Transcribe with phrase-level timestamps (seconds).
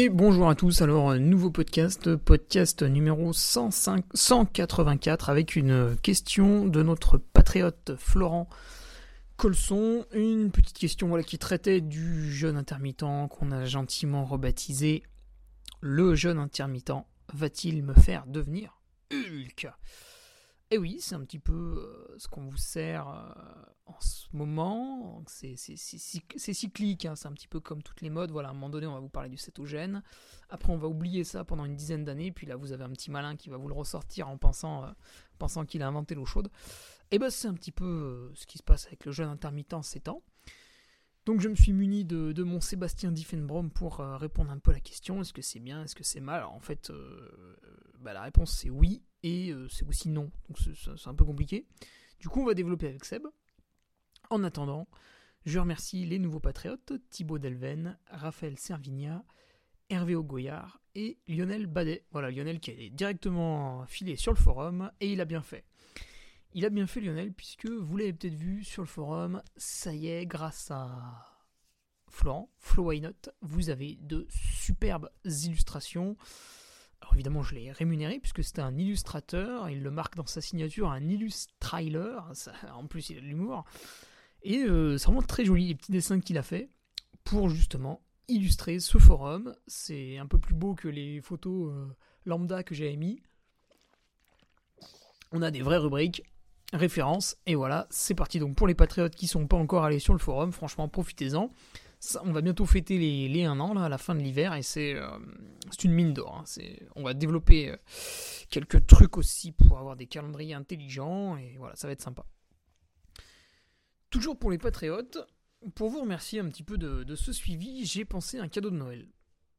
[0.00, 6.84] Et bonjour à tous, alors nouveau podcast, podcast numéro 105, 184 avec une question de
[6.84, 8.48] notre patriote Florent
[9.36, 15.02] Colson, une petite question qui traitait du jeûne intermittent qu'on a gentiment rebaptisé
[15.80, 16.92] le jeûne intermittent
[17.34, 18.78] va-t-il me faire devenir
[19.12, 19.66] Hulk?
[20.70, 25.24] Et oui, c'est un petit peu euh, ce qu'on vous sert euh, en ce moment.
[25.26, 28.30] C'est cyclique, hein, c'est un petit peu comme toutes les modes.
[28.30, 30.02] Voilà, à un moment donné, on va vous parler du cétogène.
[30.50, 32.32] Après, on va oublier ça pendant une dizaine d'années.
[32.32, 34.90] Puis là, vous avez un petit malin qui va vous le ressortir en pensant, euh,
[35.38, 36.50] pensant qu'il a inventé l'eau chaude.
[37.12, 40.00] Et ben, c'est un petit peu ce qui se passe avec le jeûne intermittent ces
[40.00, 40.22] temps.
[41.24, 44.80] Donc je me suis muni de, mon Sébastien Diffenbrom pour répondre un peu à la
[44.80, 46.36] question est-ce que c'est bien, est-ce que c'est mal?
[46.36, 46.90] Alors en fait,
[48.00, 50.30] bah, la réponse c'est oui et euh, c'est aussi non.
[50.48, 51.66] Donc c'est un peu compliqué.
[52.20, 53.26] Du coup, on va développer avec Seb.
[54.30, 54.88] En attendant,
[55.44, 59.24] je remercie les nouveaux patriotes Thibaut Delven, Raphaël Servigna,
[59.88, 62.04] Hervé Augoyard et Lionel Badet.
[62.10, 65.64] Voilà, Lionel qui est directement filé sur le forum et il a bien fait.
[66.54, 70.08] Il a bien fait Lionel puisque vous l'avez peut-être vu sur le forum, ça y
[70.08, 71.38] est, grâce à
[72.10, 72.92] Florent, Flo
[73.42, 76.16] vous avez de superbes illustrations
[77.00, 79.70] alors évidemment, je l'ai rémunéré puisque c'était un illustrateur.
[79.70, 82.18] Il le marque dans sa signature, un illustrailer.
[82.74, 83.64] En plus, il a de l'humour.
[84.42, 86.70] Et euh, c'est vraiment très joli les petits dessins qu'il a fait
[87.24, 89.54] pour justement illustrer ce forum.
[89.66, 91.86] C'est un peu plus beau que les photos euh,
[92.24, 93.22] lambda que j'avais mis.
[95.32, 96.22] On a des vraies rubriques,
[96.72, 98.38] références, et voilà, c'est parti.
[98.38, 101.52] Donc pour les patriotes qui sont pas encore allés sur le forum, franchement, profitez-en
[102.22, 104.62] on va bientôt fêter les, les 1 an là, à la fin de l'hiver et
[104.62, 105.18] c'est euh,
[105.82, 106.44] une mine d'or.
[106.44, 106.62] Hein.
[106.94, 107.76] On va développer euh,
[108.50, 112.24] quelques trucs aussi pour avoir des calendriers intelligents et voilà, ça va être sympa.
[114.10, 115.18] Toujours pour les patriotes,
[115.74, 119.08] pour vous remercier un petit peu de, ce suivi, j'ai pensé un cadeau de Noël.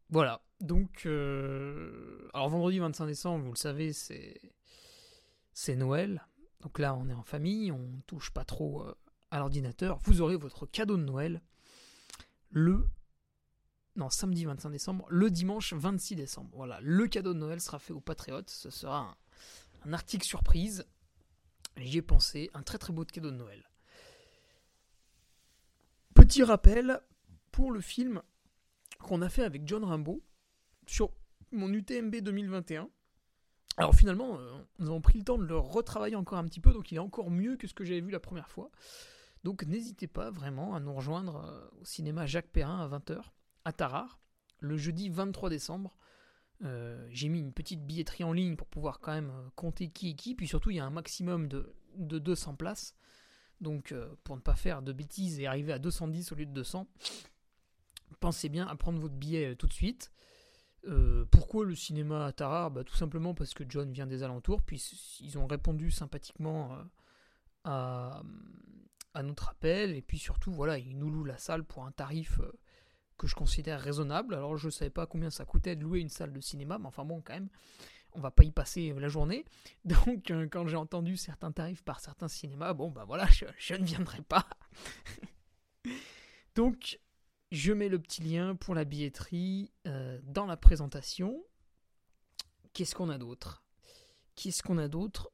[0.10, 4.40] Voilà, donc euh, alors vendredi 25 décembre, vous le savez, c'est
[5.54, 6.26] c'est Noël.
[6.62, 8.84] Donc là, on est en famille, on touche pas trop
[9.30, 10.00] à l'ordinateur.
[10.04, 11.42] Vous aurez votre cadeau de Noël
[12.50, 12.88] le
[14.00, 16.50] non, samedi 25 décembre, le dimanche 26 décembre.
[16.54, 18.50] Voilà, le cadeau de Noël sera fait aux Patriotes.
[18.50, 19.18] Ce sera
[19.84, 20.86] un, article surprise.
[21.76, 23.62] J'y ai pensé, un très très beau cadeau de Noël.
[26.14, 27.02] Petit rappel
[27.52, 28.22] pour le film
[29.00, 30.24] qu'on a fait avec John Rimbaud
[30.88, 31.12] sur
[31.52, 32.90] mon UTMB 2021.
[33.76, 36.72] Alors finalement, euh, nous avons pris le temps de le retravailler encore un petit peu,
[36.72, 38.72] donc il est encore mieux que ce que j'avais vu la première fois.
[39.44, 43.22] Donc n'hésitez pas vraiment à nous rejoindre euh, au cinéma Jacques Perrin à 20h
[43.66, 44.20] à Tarare
[44.60, 45.98] le jeudi 23 décembre.
[46.66, 50.10] Euh, j'ai mis une petite billetterie en ligne pour pouvoir quand même euh, compter qui
[50.10, 50.36] est qui.
[50.36, 52.96] Puis surtout, il y a un maximum de, 200 places.
[53.62, 53.94] Donc,
[54.24, 56.88] pour ne pas faire de bêtises et arriver à 210 au lieu de 200,
[58.22, 60.14] pensez bien à prendre votre billet tout de suite.
[61.30, 62.72] pourquoi le cinéma à Tarare?
[62.72, 64.62] Bah, Tout simplement parce que John vient des alentours.
[64.62, 66.78] Puis ils ont répondu sympathiquement
[67.66, 68.22] à,
[69.24, 69.96] notre appel.
[69.96, 72.52] Et puis surtout, voilà, il nous loue la salle pour un tarif euh,
[73.18, 74.34] que je considère raisonnable.
[74.34, 76.88] Alors je ne savais pas combien ça coûtait de louer une salle de cinéma, mais
[76.88, 77.50] enfin bon, quand même,
[78.14, 79.46] on va pas y passer la journée.
[79.86, 83.86] Donc euh, quand j'ai entendu certains tarifs par certains cinémas, bon bah voilà, je, ne
[83.86, 84.48] viendrai pas.
[86.56, 87.00] Donc
[87.52, 91.44] je mets le petit lien pour la billetterie euh, dans la présentation.
[92.74, 93.64] Qu'est-ce qu'on a d'autre?
[94.42, 95.32] Qu'est-ce qu'on a d'autre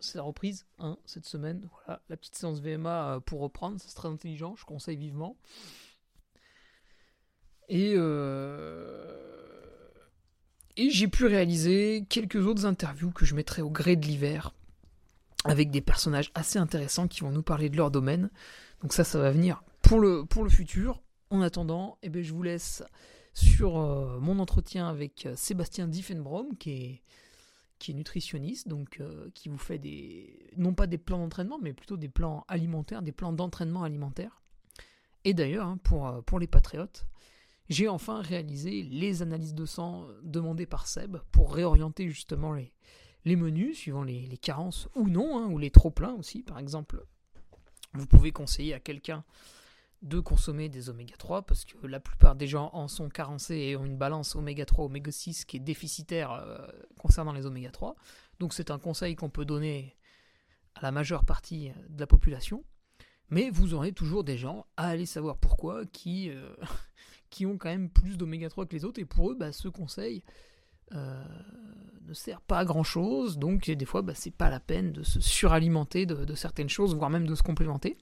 [0.00, 1.68] C'est la reprise hein, cette semaine.
[1.84, 5.36] Voilà, la petite séance VMA pour reprendre, c'est très intelligent, je conseille vivement.
[7.68, 7.92] Et,
[10.76, 14.54] et j'ai pu réaliser quelques autres interviews que je mettrai au gré de l'hiver
[15.44, 18.30] avec des personnages assez intéressants qui vont nous parler de leur domaine.
[18.82, 21.02] Donc ça, ça va venir pour le, pour le futur.
[21.30, 22.82] En attendant, eh bien, je vous laisse
[23.34, 27.02] sur euh, mon entretien avec euh, Sébastien Diffenbrom, qui est,
[27.78, 31.72] qui est nutritionniste, donc euh, qui vous fait des, non pas des plans d'entraînement, mais
[31.72, 34.42] plutôt des plans alimentaires, des plans d'entraînement alimentaire.
[35.24, 37.06] Et d'ailleurs, hein, pour, pour les patriotes,
[37.68, 42.72] j'ai enfin réalisé les analyses de sang demandées par Seb pour réorienter justement les,
[43.36, 46.42] menus suivant les, carences ou non, hein, ou les trop pleins aussi.
[46.42, 47.04] Par exemple,
[47.92, 49.24] vous pouvez conseiller à quelqu'un
[50.02, 53.76] de consommer des oméga 3 parce que la plupart des gens en sont carencés et
[53.76, 56.58] ont une balance oméga 3 oméga 6 qui est déficitaire euh,
[56.98, 57.96] concernant les oméga 3.
[58.38, 59.96] Donc c'est un conseil qu'on peut donner
[60.74, 62.64] à la majeure partie de la population.
[63.30, 66.54] Mais vous aurez toujours des gens, à aller savoir pourquoi, qui, euh,
[67.44, 69.00] ont quand même plus d'oméga 3 que les autres.
[69.00, 70.22] Et pour eux, bah, ce conseil
[70.94, 71.24] euh,
[72.06, 75.02] ne sert pas à grand chose, donc des fois bah, c'est pas la peine de
[75.02, 77.98] se suralimenter de, certaines choses, voire même de se complémenter.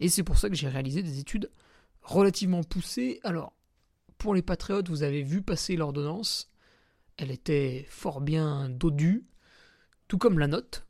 [0.00, 1.50] Et c'est pour ça que j'ai réalisé des études
[2.02, 3.20] relativement poussées.
[3.22, 3.52] Alors,
[4.18, 6.50] pour les patriotes, vous avez vu passer l'ordonnance,
[7.16, 9.24] elle était fort bien dodue,
[10.08, 10.86] tout comme la note,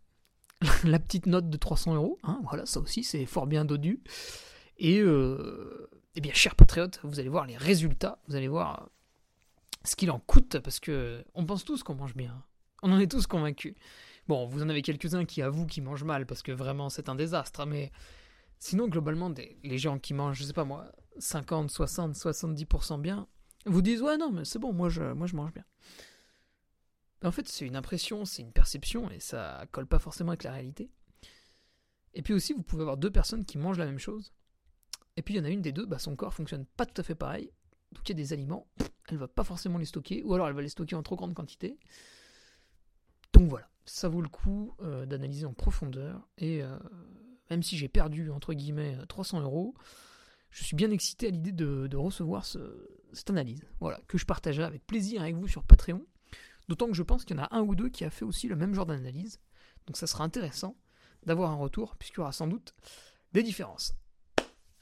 [0.85, 4.01] la petite note de 300 euros, hein, voilà, ça aussi c'est fort bien dodu.
[4.79, 8.89] Et, euh, eh bien, chers patriotes, vous allez voir les résultats, vous allez voir
[9.85, 12.43] ce qu'il en coûte, parce que on pense tous qu'on mange bien.
[12.83, 13.75] On en est tous convaincus.
[14.27, 17.15] Bon, vous en avez quelques-uns qui avouent qu'ils mangent mal, parce que vraiment c'est un
[17.15, 17.93] désastre, mais
[18.61, 19.33] sinon, globalement,
[19.65, 23.27] les gens qui mangent, je sais pas moi, 50, 60, 70% bien,
[23.67, 25.65] vous disent ouais, non, mais c'est bon, moi je, mange bien.
[27.23, 30.53] En fait, c'est une impression, c'est une perception, et ça colle pas forcément avec la
[30.53, 30.91] réalité.
[32.15, 34.33] Et puis aussi, vous pouvez avoir deux personnes qui mangent la même chose,
[35.17, 36.99] et puis il y en a une des deux, bah, son corps fonctionne pas tout
[37.01, 37.51] à fait pareil,
[37.93, 38.69] donc il y a des aliments,
[39.09, 41.35] elle va pas forcément les stocker, ou alors elle va les stocker en trop grande
[41.35, 41.79] quantité.
[43.33, 46.79] Donc voilà, ça vaut le coup euh, d'analyser en profondeur, et euh,
[47.51, 49.75] même si j'ai perdu, entre guillemets, 300 euros,
[50.51, 54.87] je suis bien excité à l'idée de, recevoir cette analyse, voilà, que je partagerai avec
[54.87, 56.05] plaisir avec vous sur Patreon,
[56.69, 58.49] d'autant que je pense qu'il y en a un ou deux qui a fait aussi
[58.49, 59.41] le même genre d'analyse,
[59.87, 60.77] donc ça sera intéressant
[61.25, 62.75] d'avoir un retour, puisqu'il y aura sans doute
[63.33, 63.95] des différences.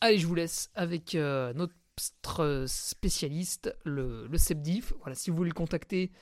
[0.01, 4.93] Allez, je vous laisse avec euh, notre spécialiste, le, le SEPDIF.
[5.01, 6.13] Voilà, si vous voulez le contacter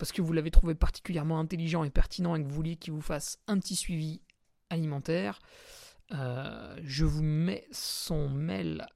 [0.00, 3.02] parce que vous l'avez trouvé particulièrement intelligent et pertinent et que vous vouliez qu'il vous
[3.02, 4.22] fasse un petit suivi
[4.70, 5.38] alimentaire,
[6.12, 8.86] euh, je vous mets son mail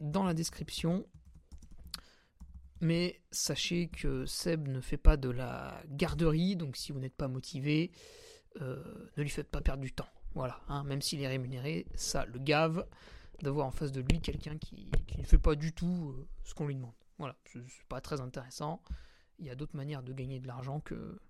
[0.00, 1.06] dans la description.
[2.80, 7.28] Mais sachez que Seb ne fait pas de la garderie, donc si vous n'êtes pas
[7.28, 7.92] motivé,
[8.60, 8.82] euh,
[9.16, 10.08] ne lui faites pas perdre du temps.
[10.34, 12.86] Voilà, hein, même s'il est rémunéré, ça le gave
[13.40, 16.66] d'avoir en face de lui quelqu'un qui, ne fait pas du tout euh, ce qu'on
[16.66, 16.94] lui demande.
[17.18, 18.82] Voilà, c'est pas très intéressant.
[19.38, 21.20] Il y a d'autres manières de gagner de l'argent que,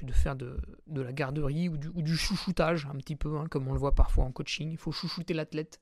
[0.00, 0.58] que de faire de,
[0.88, 4.32] la garderie ou du, chouchoutage, un petit peu, hein, comme on le voit parfois en
[4.32, 4.70] coaching.
[4.70, 5.80] Il faut chouchouter l'athlète,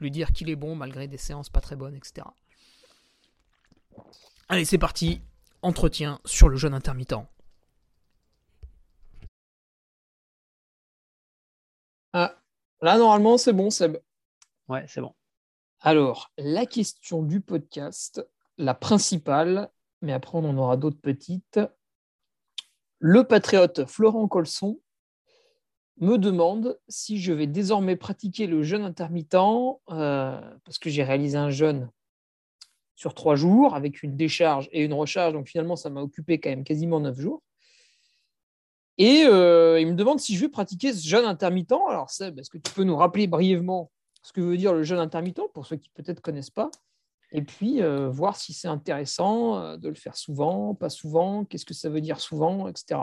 [0.00, 2.26] lui dire qu'il est bon malgré des séances pas très bonnes, etc.
[4.48, 5.22] Allez, c'est parti.
[5.62, 7.14] Entretien sur le jeûne intermittent.
[12.12, 12.34] Ah,
[12.80, 13.98] là, normalement, c'est bon, Seb.
[14.68, 15.14] Ouais, c'est bon.
[15.80, 18.26] Alors, la question du podcast,
[18.58, 19.70] la principale,
[20.02, 21.60] mais après on en aura d'autres petites.
[23.00, 24.78] Le patriote Florent Colson
[26.00, 31.38] me demande si je vais désormais pratiquer le jeûne intermittent, euh, parce que j'ai réalisé
[31.38, 31.90] un jeûne
[32.96, 36.50] sur trois jours avec une décharge et une recharge, donc finalement ça m'a occupé quand
[36.50, 37.42] même quasiment neuf jours.
[38.98, 41.72] Et euh, il me demande si je vais pratiquer ce jeûne intermittent.
[41.88, 43.90] Alors Seb, est-ce que tu peux nous rappeler brièvement
[44.22, 46.70] ce que veut dire le jeûne intermittent pour ceux qui peut-être connaissent pas,
[47.32, 51.64] et puis euh, voir si c'est intéressant euh, de le faire souvent, pas souvent, qu'est-ce
[51.64, 53.00] que ça veut dire souvent, etc.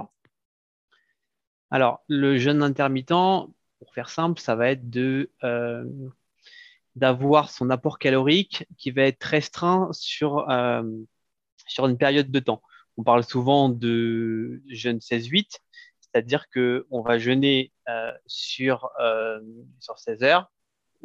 [1.71, 3.09] Alors, le jeûne intermittent,
[3.79, 5.85] pour faire simple, ça va être de euh,
[6.95, 10.47] d'avoir son apport calorique qui va être restreint sur,
[11.67, 12.63] sur une période de temps.
[12.97, 15.59] On parle souvent de jeûne 16-8,
[15.99, 17.71] c'est-à-dire qu'on va jeûner
[18.25, 18.89] sur,
[19.79, 20.51] sur 16 heures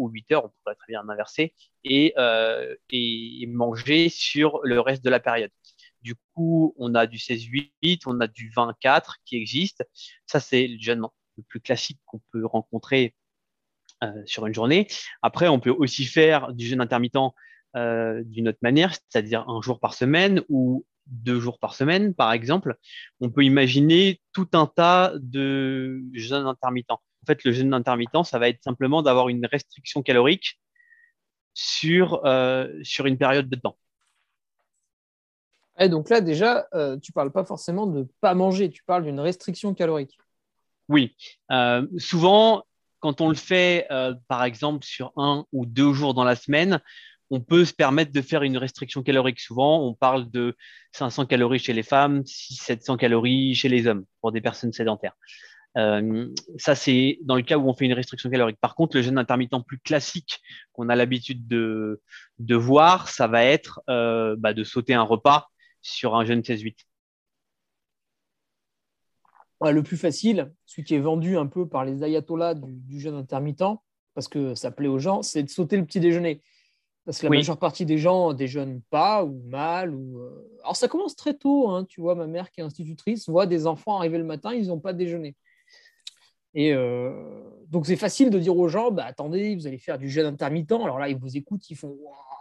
[0.03, 1.55] ou 8 heures, on pourrait très bien inverser,
[1.85, 5.51] et, euh, et manger sur le reste de la période.
[6.03, 9.85] Du coup, on a du 16-8, on a du 24 qui existe.
[10.27, 11.07] Ça, c'est le jeûne
[11.37, 13.15] le plus classique qu'on peut rencontrer
[14.03, 14.89] euh, sur une journée.
[15.23, 17.17] Après, on peut aussi faire du jeûne intermittent
[17.77, 22.33] euh, d'une autre manière, c'est-à-dire un jour par semaine ou deux jours par semaine, par
[22.33, 22.77] exemple,
[23.21, 27.01] on peut imaginer tout un tas de jeûnes intermittents.
[27.23, 30.59] En fait, le jeûne intermittent, ça va être simplement d'avoir une restriction calorique
[31.55, 33.77] sur, euh, sur une période de temps.
[35.79, 39.21] Et donc là, déjà, euh, tu parles pas forcément de pas manger, tu parles d'une
[39.21, 40.19] restriction calorique.
[40.89, 41.17] Oui,
[41.51, 42.65] euh, souvent,
[43.01, 43.89] quand on le fait,
[44.29, 46.81] par exemple, sur un ou deux jours dans la semaine,
[47.33, 49.41] on peut se permettre de faire une restriction calorique.
[49.41, 50.55] Souvent, on parle de
[50.93, 55.17] 500 calories chez les femmes, 700 calories chez les hommes pour des personnes sédentaires.
[55.79, 58.59] Euh, ça, c'est dans le cas où on fait une restriction calorique.
[58.61, 60.41] Par contre, le jeûne intermittent plus classique
[60.73, 62.01] qu'on a l'habitude de,
[62.39, 65.49] de voir, ça va être euh, bah, de sauter un repas
[65.81, 66.77] sur un jeûne 16-8.
[69.71, 73.79] le plus facile, celui qui est vendu un peu par les ayatollahs du, jeûne intermittent,
[74.15, 76.43] parce que ça plaît aux gens, c'est de sauter le petit déjeuner.
[77.05, 79.95] Parce que la majeure partie des gens déjeunent pas ou mal.
[79.95, 80.21] Ou...
[80.21, 83.47] Euh, alors ça commence très tôt, hein, tu vois, ma mère qui est institutrice voit
[83.47, 85.37] des enfants arriver le matin, ils n'ont pas déjeuné.
[86.55, 87.13] Et euh,
[87.69, 90.73] donc, c'est facile de dire aux gens bah, attendez, vous allez faire du jeûne intermittent.
[90.73, 91.97] Alors là, ils vous écoutent, ils font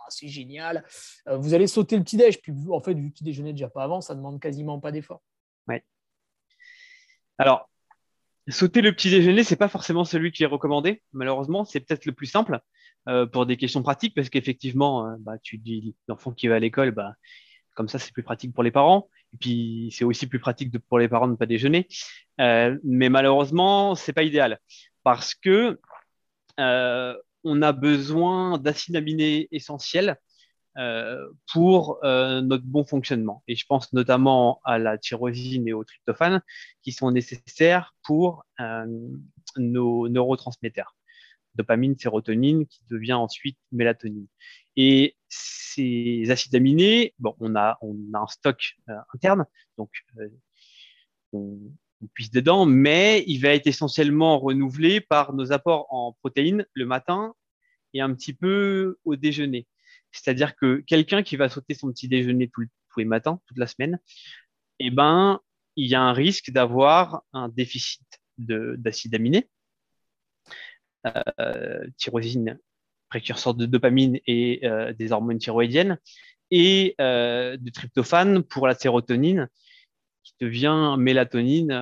[0.10, 0.84] c'est génial.
[1.30, 2.42] Euh, vous allez sauter le petit-déj.
[2.42, 5.22] Puis, en fait, vu qu'ils déjeunaient déjà pas avant, ça demande quasiment pas d'effort.
[5.68, 5.86] Ouais.
[7.38, 7.70] Alors,
[8.50, 11.02] sauter le petit déjeuner, c'est pas forcément celui qui est recommandé.
[11.14, 12.60] Malheureusement, c'est peut-être le plus simple
[13.08, 16.92] euh, pour des questions pratiques, parce qu'effectivement, bah, tu dis l'enfant qui va à l'école,
[16.92, 17.14] bah,
[17.76, 19.08] comme ça, c'est plus pratique pour les parents.
[19.40, 21.88] Puis, c'est aussi plus pratique pour les parents de ne pas déjeuner.
[22.40, 24.60] Euh, mais malheureusement, c'est pas idéal
[25.04, 25.80] parce que
[26.60, 30.18] euh, on a besoin d'acides aminés essentiels
[30.78, 33.44] euh, pour notre bon fonctionnement.
[33.48, 36.42] Et je pense notamment à la tyrosine et au tryptophane
[36.84, 38.46] qui sont nécessaires pour
[39.58, 40.96] nos neurotransmetteurs
[41.56, 44.28] dopamine, sérotonine, qui devient ensuite mélatonine.
[44.76, 49.46] Et ces acides aminés, bon, on a, on a un stock euh, interne,
[49.78, 50.30] donc euh,
[51.34, 51.60] on,
[52.02, 56.86] on, puise dedans, mais il va être essentiellement renouvelé par nos apports en protéines le
[56.86, 57.36] matin
[57.94, 59.68] et un petit peu au déjeuner.
[60.12, 64.00] C'est-à-dire que quelqu'un qui va sauter son petit déjeuner tous les matins, toute la semaine,
[64.80, 65.40] eh ben,
[65.76, 68.02] il y a un risque d'avoir un déficit
[68.38, 69.50] d'acides aminés
[71.40, 72.60] euh, tyrosine,
[73.12, 76.00] précurseur de dopamine et euh, des hormones thyroïdiennes,
[76.50, 79.48] et euh, de tryptophane pour la sérotonine,
[80.24, 81.74] qui devient mélatonine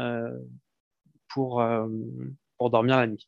[1.28, 1.64] pour,
[2.58, 3.28] pour dormir la nuit.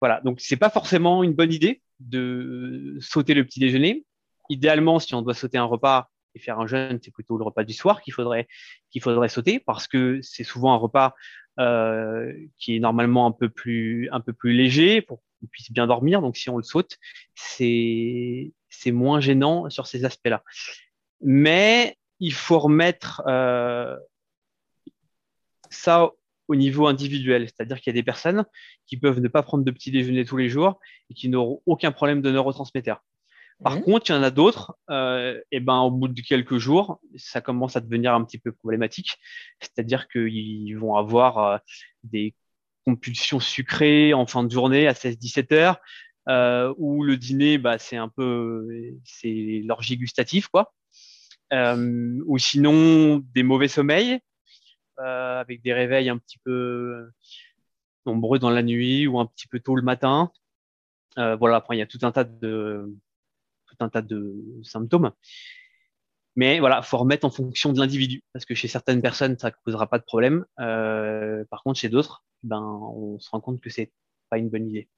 [0.00, 4.04] Voilà, donc c'est pas forcément une bonne idée de sauter le petit déjeuner.
[4.50, 7.64] Idéalement, si on doit sauter un repas et faire un jeûne, c'est plutôt le repas
[7.64, 8.46] du soir qu'il faudrait
[8.90, 11.14] qu'il faudrait sauter parce que c'est souvent un repas
[11.60, 15.06] euh, qui est normalement un peu plus un peu plus léger
[15.44, 16.20] qu'on puisse bien dormir.
[16.20, 16.98] Donc si on le saute,
[17.34, 20.42] c'est c'est moins gênant sur ces aspects-là.
[21.20, 23.96] Mais il faut remettre euh,
[25.70, 26.10] ça
[26.48, 28.44] au niveau individuel, c'est-à-dire qu'il y a des personnes
[28.86, 30.78] qui peuvent ne pas prendre de petit déjeuner tous les jours
[31.10, 33.02] et qui n'auront aucun problème de neurotransmetteurs.
[33.62, 33.82] Par mmh.
[33.82, 37.40] contre, il y en a d'autres, euh, et ben au bout de quelques jours, ça
[37.40, 39.16] commence à devenir un petit peu problématique.
[39.60, 41.58] C'est-à-dire qu'ils vont avoir euh,
[42.02, 42.34] des
[42.84, 45.78] compulsions sucrées en fin de journée à 16-17 heures,
[46.28, 48.66] euh, où le dîner, bah, c'est un peu,
[49.04, 50.72] c'est l'orgie gustative, quoi.
[51.52, 54.18] Euh, ou sinon des mauvais sommeils,
[55.00, 57.08] euh, avec des réveils un petit peu
[58.06, 60.30] nombreux dans la nuit ou un petit peu tôt le matin.
[61.16, 62.96] voilà, après il y a tout un tas de
[64.62, 65.12] symptômes.
[66.36, 69.54] Mais voilà, faut remettre en fonction de l'individu, parce que chez certaines personnes, ça ne
[69.64, 70.44] causera pas de problème.
[70.58, 73.92] Euh, par contre, chez d'autres, ben, on se rend compte que c'est
[74.30, 74.88] pas une bonne idée.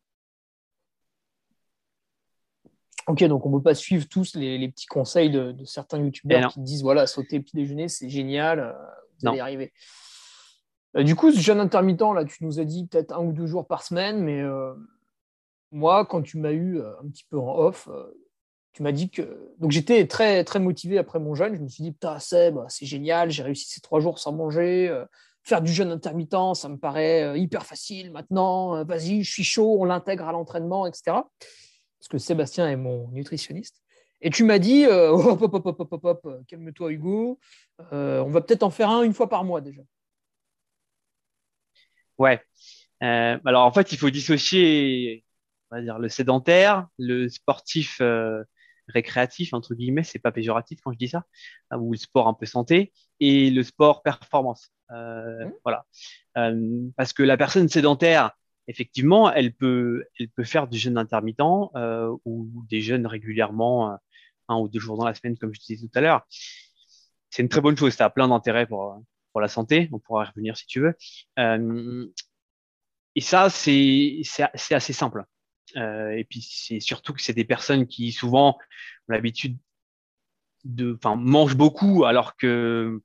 [3.06, 6.52] Ok, donc on ne peut pas suivre tous les, petits conseils de, certains youtubeurs eh
[6.52, 8.72] qui disent voilà, sauter petit déjeuner, c'est génial, euh,
[9.20, 9.72] vous allez y arriver.
[10.96, 13.46] Euh, du coup, ce jeûne intermittent, là, tu nous as dit peut-être un ou deux
[13.46, 14.42] jours par semaine, mais
[15.70, 17.88] moi, quand tu m'as eu un petit peu en off,
[18.76, 19.54] tu m'as dit que.
[19.58, 21.54] Donc j'étais très, très motivé après mon jeûne.
[21.56, 24.88] Je me suis dit, putain, Seb, c'est génial, j'ai réussi ces trois jours sans manger.
[24.90, 25.06] Euh,
[25.44, 28.76] faire du jeûne intermittent, ça me paraît euh, hyper facile maintenant.
[28.76, 31.04] Euh, vas-y, je suis chaud, on l'intègre à l'entraînement, etc.
[31.06, 33.80] Parce que Sébastien est mon nutritionniste.
[34.20, 37.38] Et tu m'as dit, hop, hop, hop, hop, hop, hop, calme-toi, Hugo.
[37.92, 39.80] on va peut-être en faire un une fois par mois déjà.
[42.18, 42.42] Ouais.
[43.00, 45.24] alors en fait, il faut dissocier
[45.70, 48.02] on va dire le sédentaire, le sportif
[48.88, 51.24] récréatif entre guillemets, c'est pas péjoratif quand je dis ça,
[51.70, 54.72] hein, ou le sport un peu santé et le sport performance.
[54.92, 55.52] Euh, mmh.
[55.64, 55.86] Voilà,
[56.38, 58.32] euh, parce que la personne sédentaire,
[58.68, 61.40] effectivement, elle peut, elle peut faire du jeûne intermittent
[61.74, 63.98] euh, ou des jeûnes régulièrement,
[64.48, 66.26] un ou deux jours dans la semaine, comme je disais tout à l'heure.
[67.30, 67.94] c'est une très bonne chose.
[67.94, 69.02] Ça a plein d'intérêts pour,
[69.32, 69.88] pour la santé.
[69.92, 70.94] On pourra y revenir si tu veux.
[71.38, 72.06] Euh,
[73.14, 74.22] et ça, c'est
[74.70, 75.24] assez simple.
[75.76, 78.58] Euh, et puis, c'est surtout que c'est des personnes qui souvent
[79.08, 79.56] ont l'habitude
[80.64, 83.00] de, enfin, mangent beaucoup alors que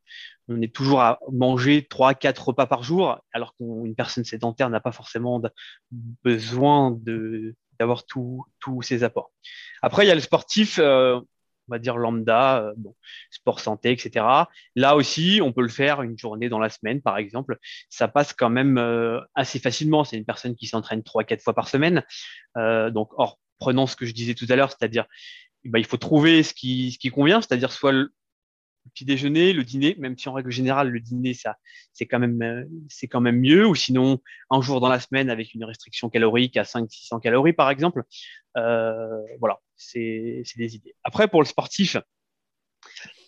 [0.48, 4.82] on est toujours à manger trois, quatre repas par jour, alors qu'une personne sédentaire n'a
[4.82, 5.42] pas forcément
[6.24, 8.46] besoin de d'avoir tous
[8.82, 9.32] ces apports.
[9.82, 11.20] Après, il y a le sportif, euh,
[11.72, 12.74] on va dire lambda, euh,
[13.30, 14.26] sport santé, etc.
[14.76, 17.58] Là aussi, on peut le faire une journée dans la semaine, par exemple.
[17.90, 20.04] Ça passe quand même euh, assez facilement.
[20.04, 22.04] C'est une personne qui s'entraîne trois, quatre fois par semaine.
[22.56, 25.06] donc, or, prenons ce que je disais tout à l'heure, c'est-à-dire
[25.66, 27.94] bah, il faut trouver ce qui, ce qui convient, c'est-à-dire soit
[28.90, 31.58] petit déjeuner, le dîner, même si en règle générale le dîner ça
[31.94, 34.20] c'est quand même euh, c'est quand même mieux, ou sinon
[34.50, 38.04] un jour dans la semaine avec une restriction calorique à 500-600 calories par exemple.
[38.58, 39.08] Euh,
[39.40, 40.96] voilà, c'est des idées.
[41.04, 41.98] Après pour le sportif,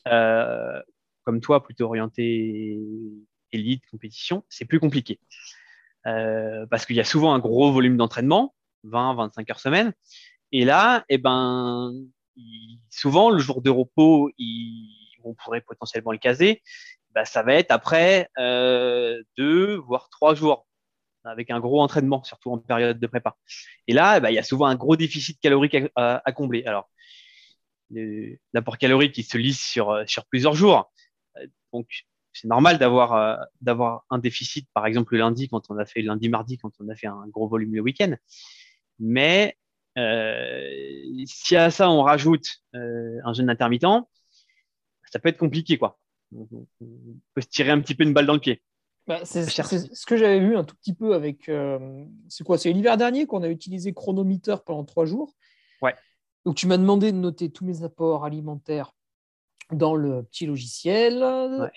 [0.07, 0.81] euh,
[1.23, 2.79] comme toi plutôt orienté
[3.51, 5.19] élite compétition, c'est plus compliqué
[6.03, 8.53] parce qu'il y a souvent un gros volume d'entraînement,
[8.85, 9.93] 20-25 heures semaine,
[10.51, 11.93] et là, eh ben
[12.89, 16.61] souvent le jour de repos, il on pourrait potentiellement le caser,
[17.13, 20.65] bah, ça va être après euh, deux, voire trois jours,
[21.23, 23.37] avec un gros entraînement, surtout en période de prépa.
[23.87, 26.65] Et là, bah, il y a souvent un gros déficit calorique à, combler.
[26.65, 26.89] Alors,
[28.53, 30.91] l'apport calorique, il se lisse sur, sur plusieurs jours.
[31.71, 31.87] Donc,
[32.33, 36.29] c'est normal d'avoir euh, un déficit, par exemple le lundi quand on a fait lundi
[36.29, 38.15] mardi quand on a fait un gros volume le week-end.
[38.99, 39.55] Mais
[39.99, 40.67] euh,
[41.25, 43.85] si à ça on rajoute un jeûne intermittent,
[45.13, 45.99] ça peut être compliqué, quoi.
[46.35, 46.47] On,
[47.35, 48.63] peut se tirer un petit peu une balle dans le pied.
[49.05, 51.49] Bah, c'est ce que j'avais vu un tout petit peu avec.
[51.49, 55.35] Euh, c'est quoi C'est l'hiver dernier qu'on a utilisé Chronometer pendant trois jours.
[55.83, 55.93] Ouais.
[56.45, 58.95] Donc, tu m'as demandé de noter tous mes apports alimentaires
[59.71, 61.23] dans le petit logiciel.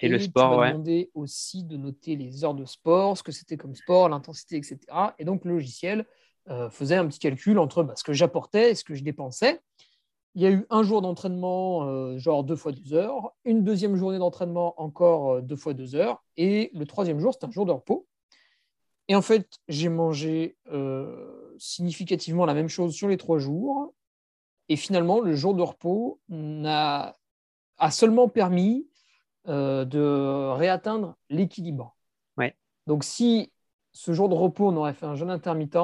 [0.01, 3.33] et, le sport, tu m'as demandé aussi de noter les heures de sport, ce que
[3.33, 4.79] c'était comme sport, l'intensité, etc.
[5.19, 6.07] Et donc, le logiciel
[6.49, 9.61] euh, faisait un petit calcul entre bah, ce que j'apportais et ce que je dépensais.
[10.37, 13.97] Il y a eu un jour d'entraînement, euh, genre deux fois deux heures, une deuxième
[13.97, 17.65] journée d'entraînement, encore euh, deux fois deux heures, et le troisième jour, c'est un jour
[17.65, 18.07] de repos.
[19.09, 23.95] Et en fait, j'ai mangé euh, significativement la même chose sur les trois jours,
[24.69, 26.21] et finalement, le jour de repos
[26.67, 27.17] a,
[27.79, 28.87] a seulement permis
[29.47, 31.97] de réatteindre l'équilibre.
[32.37, 32.55] Ouais.
[32.87, 33.53] Donc, si
[33.93, 35.79] ce jour de repos, on aurait fait un jeûne intermittent,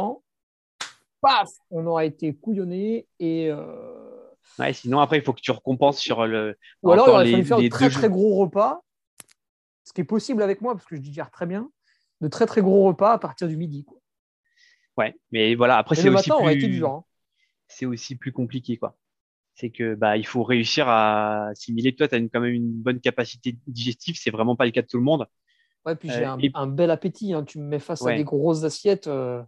[1.20, 3.50] paf, on aurait été couillonné et
[4.59, 6.57] Ouais, sinon, après, il faut que tu recompenses sur le.
[6.83, 8.83] Ou alors, il aurait fallu faire de très, très gros repas,
[9.85, 11.70] ce qui est possible avec moi, parce que je digère très bien,
[12.20, 13.85] de très, très gros repas à partir du midi.
[13.85, 13.98] Quoi.
[14.98, 16.31] Ouais, mais voilà, après, c'est aussi.
[16.31, 16.52] Plus...
[16.52, 16.90] été dur.
[16.90, 17.05] Hein.
[17.68, 18.96] C'est aussi plus compliqué, quoi.
[19.55, 21.94] C'est que bah, il faut réussir à assimiler.
[21.94, 24.87] Toi, tu as quand même une bonne capacité digestive, c'est vraiment pas le cas de
[24.87, 25.26] tout le monde.
[25.85, 27.33] Ouais, puis j'ai euh, un, bel appétit.
[27.33, 27.44] Hein.
[27.44, 29.09] Tu me mets face à des grosses assiettes.
[29.09, 29.42] Euh...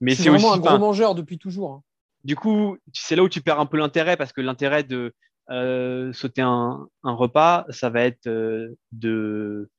[0.00, 1.72] Mais c'est vraiment un gros mangeur depuis toujours.
[1.72, 1.82] Hein.
[2.26, 5.14] Du coup, c'est là où tu perds un peu l'intérêt parce que l'intérêt de
[5.48, 9.70] euh, sauter un, repas, ça va être euh, de,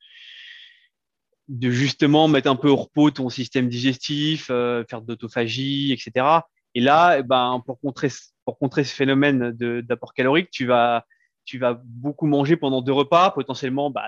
[1.62, 6.25] justement mettre un peu au repos ton système digestif, euh, faire de l'autophagie, etc.
[6.73, 8.07] Et là, eh ben, pour, contrer,
[8.45, 11.05] pour contrer ce phénomène d'apport calorique, tu vas,
[11.43, 13.31] tu vas beaucoup manger pendant deux repas.
[13.31, 14.07] Potentiellement, bah,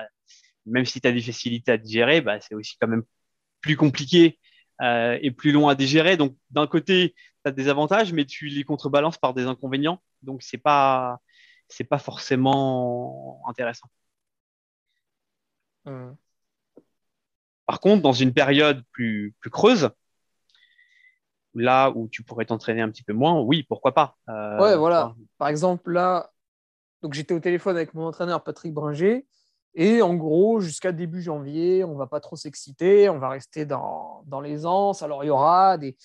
[0.66, 3.04] même si tu as des facilités à digérer, bah, c'est aussi quand même
[3.60, 4.40] plus compliqué
[4.82, 6.16] et plus long à digérer.
[6.16, 7.14] Donc, d'un côté,
[7.50, 10.02] as des avantages, mais tu les contrebalances par des inconvénients.
[10.22, 11.20] Donc, c'est pas,
[11.68, 13.88] c'est pas forcément intéressant.
[15.86, 16.16] Hum.
[17.66, 19.92] Par contre, dans une période plus, plus creuse,
[21.54, 24.18] là où tu pourrais t'entraîner un petit peu moins, oui, pourquoi pas.
[24.30, 25.14] Euh, ouais, voilà.
[25.38, 26.32] Par exemple, là,
[27.02, 29.28] donc j'étais au téléphone avec mon entraîneur Patrick Bringer.
[29.76, 33.66] Et en gros, jusqu'à début janvier, on ne va pas trop s'exciter, on va rester
[33.66, 35.04] dans, dans l'aisance.
[35.04, 35.96] Alors, il y aura des,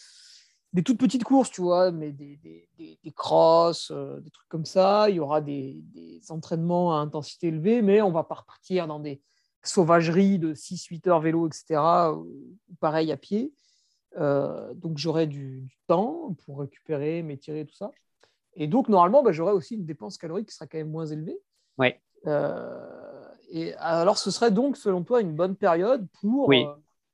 [0.75, 2.69] des toutes petites courses, tu vois, mais des, des,
[3.03, 5.09] des, crosses, euh, des trucs comme ça.
[5.09, 8.99] Il y aura des, des, entraînements à intensité élevée, mais on va pas repartir dans
[8.99, 9.23] des
[9.63, 11.81] sauvageries de 6-8 heures vélo, etc.
[12.81, 13.53] pareil à pied.
[14.17, 17.93] Euh, donc j'aurai du, temps pour récupérer, m'étirer, tout ça.
[18.55, 21.39] Et donc normalement, bah, j'aurai aussi une dépense calorique qui sera quand même moins élevée.
[21.79, 22.01] Ouais.
[22.27, 26.53] Euh, et alors ce serait donc, selon toi, une bonne période pour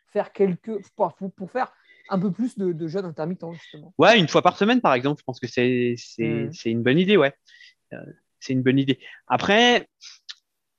[0.06, 1.72] faire quelques, pour, pour faire
[2.10, 3.94] un peu plus de, de jeûne intermittent, justement.
[3.98, 6.50] Ouais, une fois par semaine, par exemple, je pense que c'est mm.
[6.66, 7.32] une bonne idée, ouais.
[7.92, 7.98] Euh,
[8.40, 8.98] c'est une bonne idée.
[9.26, 9.88] Après,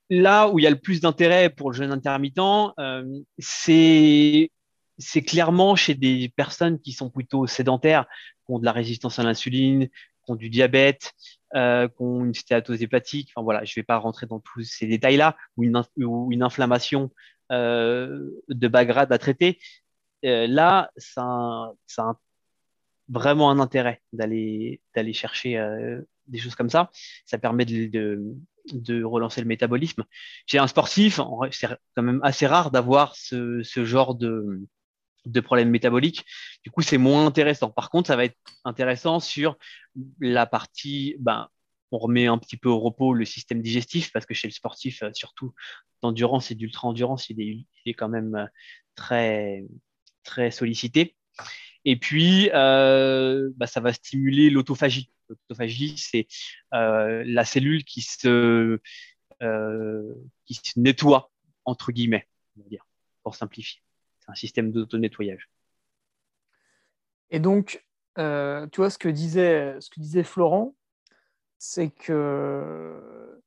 [0.09, 2.39] là où il y a le plus d'intérêt pour le jeûne intermittent,
[2.79, 3.05] euh,
[3.39, 4.51] c'est
[4.97, 8.05] c'est clairement chez des personnes qui sont plutôt sédentaires,
[8.45, 11.13] qui ont de la résistance à l'insuline, qui ont du diabète,
[11.55, 13.31] euh, qui ont une stéatose hépatique.
[13.33, 17.09] Enfin voilà, je vais pas rentrer dans tous ces détails-là, ou une, ou une inflammation
[17.51, 19.59] euh, de bas grade à traiter.
[20.25, 22.13] Euh, là, ça, a
[23.09, 24.79] vraiment un intérêt d'aller
[25.13, 26.89] chercher euh, des choses comme ça.
[27.25, 30.03] Ça permet de, relancer le métabolisme.
[30.45, 31.19] Chez un sportif,
[31.51, 34.67] c'est quand même assez rare d'avoir ce, genre de
[35.25, 36.25] de problèmes métaboliques.
[36.63, 37.69] Du coup, c'est moins intéressant.
[37.69, 39.55] Par contre, ça va être intéressant sur
[40.19, 41.47] la partie, ben,
[41.91, 45.03] on remet un petit peu au repos le système digestif parce que chez le sportif,
[45.03, 45.53] euh, surtout
[46.01, 48.49] d'endurance et d'ultra-endurance, il est, quand même
[48.95, 49.63] très,
[50.23, 51.15] très sollicité.
[51.85, 55.11] Et puis, euh, bah, ça va stimuler l'autophagie.
[55.29, 56.27] L'autophagie, c'est
[56.73, 58.79] euh, la cellule qui se,
[59.41, 61.31] euh, qui se nettoie,
[61.65, 62.27] entre guillemets,
[63.23, 63.81] pour simplifier
[64.27, 65.49] un système d'auto-nettoyage.
[67.31, 67.83] Et donc,
[68.15, 70.75] tu vois, ce que disait, ce que disait Florent,
[71.57, 73.41] c'est que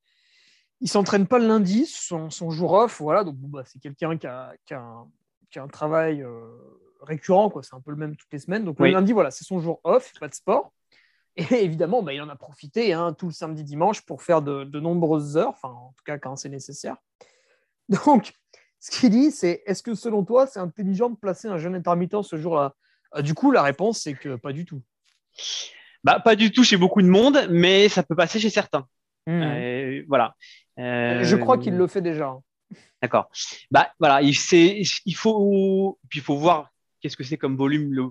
[0.80, 3.24] il s'entraîne pas le lundi, son, son jour off, voilà.
[3.24, 5.08] Donc, bah, c'est quelqu'un qui a, qui, a un,
[5.54, 6.44] qui a, un, travail euh,
[7.00, 7.62] récurrent, quoi.
[7.62, 8.64] C'est un peu le même toutes les semaines.
[8.64, 8.88] Donc, oui.
[8.88, 10.72] le lundi, voilà, c'est son jour off, pas de sport.
[11.36, 14.64] Et évidemment, bah, il en a profité hein, tout le samedi, dimanche pour faire de,
[14.64, 16.96] de nombreuses heures, enfin, en tout cas, quand c'est nécessaire.
[17.88, 18.32] Donc,
[18.80, 22.22] ce qu'il dit, c'est est-ce que selon toi, c'est intelligent de placer un jeûne intermittent
[22.22, 22.74] ce jour-là?
[23.20, 24.82] Du coup, la réponse, c'est que pas du tout.
[26.02, 28.86] Bah, pas du tout chez beaucoup de monde, mais ça peut passer chez certains.
[29.26, 29.42] Mmh.
[29.42, 30.34] Euh, voilà.
[30.78, 31.22] Euh...
[31.22, 32.36] Je crois qu'il le fait déjà.
[33.04, 33.28] D'accord.
[33.70, 34.34] Bah, voilà, il,
[35.04, 36.70] il, faut, puis il faut voir
[37.02, 38.04] qu'est-ce que c'est comme volume le,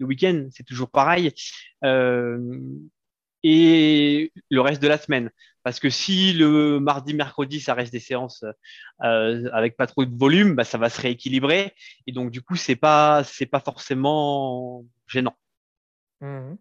[0.00, 0.48] le week-end.
[0.50, 1.32] C'est toujours pareil.
[1.84, 2.58] Euh,
[3.44, 5.30] et le reste de la semaine.
[5.62, 8.44] Parce que si le mardi, mercredi, ça reste des séances
[9.04, 11.76] euh, avec pas trop de volume, bah, ça va se rééquilibrer.
[12.08, 15.36] Et donc, du coup, c'est pas, c'est pas forcément gênant.
[16.22, 16.54] Mmh.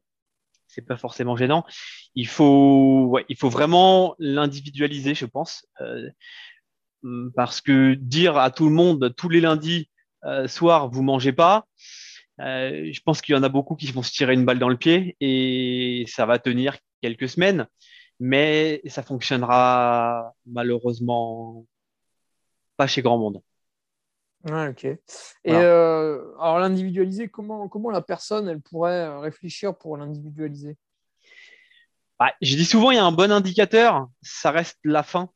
[0.67, 1.65] C'est pas forcément gênant.
[2.13, 5.65] Il faut, ouais, il faut vraiment l'individualiser, je pense.
[5.81, 6.07] Euh,
[7.35, 9.89] parce que dire à tout le monde tous les lundis
[10.25, 11.65] euh, soir, vous mangez pas,
[12.39, 14.69] euh, je pense qu'il y en a beaucoup qui vont se tirer une balle dans
[14.69, 17.67] le pied et ça va tenir quelques semaines,
[18.19, 21.65] mais ça fonctionnera malheureusement
[22.77, 23.41] pas chez grand monde.
[24.45, 24.85] Ouais, ok.
[24.85, 24.99] Et
[25.45, 25.63] voilà.
[25.63, 30.77] euh, alors l'individualiser, comment, comment la personne elle pourrait réfléchir pour l'individualiser?
[32.17, 35.29] Bah, Je dis souvent, il y a un bon indicateur, ça reste la fin.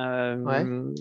[0.00, 0.92] Euh,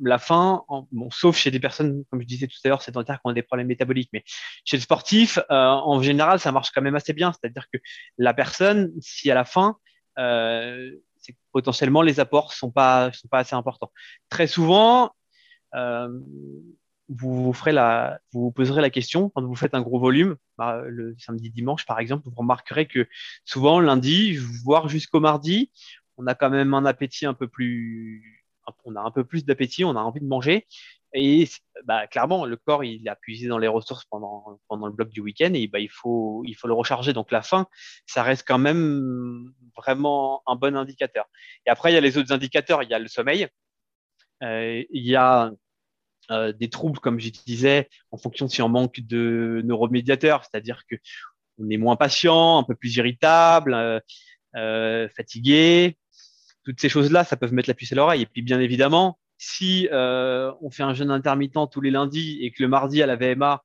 [0.00, 3.22] la faim, bon, sauf chez des personnes, comme je disais tout à l'heure, sédentaires qui
[3.24, 4.22] ont des problèmes métaboliques, mais
[4.64, 7.32] chez le sportif, euh, en général, ça marche quand même assez bien.
[7.32, 7.78] C'est-à-dire que
[8.16, 13.92] la personne, si euh, c'est que potentiellement les apports sont pas sont pas assez importants.
[14.28, 15.12] Très souvent,
[15.74, 16.08] euh,
[17.08, 20.36] vous vous ferez la, vous vous poserez la question quand vous faites un gros volume,
[20.56, 23.06] bah, le samedi dimanche par exemple, vous remarquerez que
[23.44, 25.70] souvent lundi, voire jusqu'au mardi,
[26.16, 28.37] on a quand même un appétit un peu plus
[28.84, 30.66] on a un peu plus d'appétit, on a envie de manger.
[31.14, 31.48] Et
[31.84, 35.52] bah, clairement, le corps, il a puisé dans les ressources pendant, le bloc du week-end
[35.54, 37.12] et bah, il, faut, le recharger.
[37.12, 37.66] Donc la faim,
[38.06, 41.26] ça reste quand même vraiment un bon indicateur.
[41.66, 42.82] Et après, il y a les autres indicateurs.
[42.82, 43.48] Il y a le sommeil,
[44.42, 45.50] euh, il y a
[46.30, 50.82] euh, des troubles, comme je disais, en fonction de si on manque de neuromédiateurs, c'est-à-dire
[50.90, 50.96] que
[51.60, 53.74] on est moins patient, un peu plus irritable,
[54.56, 55.96] euh fatigué,
[56.68, 58.22] toutes ces choses-là, ça peut mettre la puce à l'oreille.
[58.22, 62.50] Et puis, bien évidemment, si euh, on fait un jeûne intermittent tous les lundis et
[62.50, 63.64] que le mardi à la VMA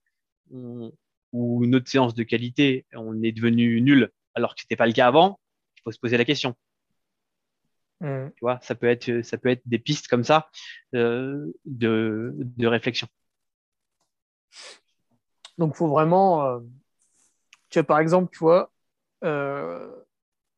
[0.53, 0.93] on,
[1.33, 4.93] ou une autre séance de qualité, on est devenu nul alors que c'était pas le
[4.93, 5.37] cas avant,
[5.75, 6.55] il faut se poser la question.
[7.99, 8.29] Mmh.
[8.35, 10.49] Tu vois, ça peut être, ça peut être des pistes comme ça
[10.95, 13.07] euh, de, de, réflexion.
[15.57, 16.59] Donc, il faut vraiment, euh,
[17.69, 18.71] tu vois, par exemple, tu vois,
[19.25, 20.02] euh,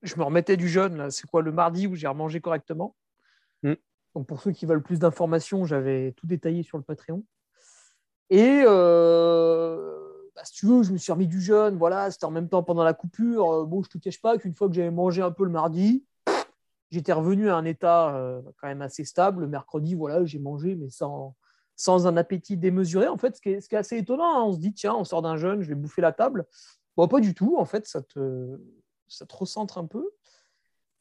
[0.05, 2.95] je me remettais du jeûne, c'est quoi le mardi où j'ai remangé correctement.
[3.63, 3.73] Mm.
[4.15, 7.23] Donc pour ceux qui veulent plus d'informations, j'avais tout détaillé sur le Patreon.
[8.29, 10.01] Et euh,
[10.35, 12.63] bah, si tu veux, je me suis remis du jeûne, voilà, c'était en même temps
[12.63, 13.51] pendant la coupure.
[13.51, 16.05] Euh, bon, je te cache pas qu'une fois que j'avais mangé un peu le mardi,
[16.91, 19.41] j'étais revenu à un état euh, quand même assez stable.
[19.41, 21.35] Le mercredi, voilà, j'ai mangé, mais sans,
[21.75, 23.07] sans un appétit démesuré.
[23.07, 24.95] En fait, ce qui est, ce qui est assez étonnant, hein, on se dit, tiens,
[24.95, 26.45] on sort d'un jeûne, je vais bouffer la table.
[26.97, 28.57] Bon, pas du tout, en fait, ça te,
[29.07, 30.09] ça te recentre un peu.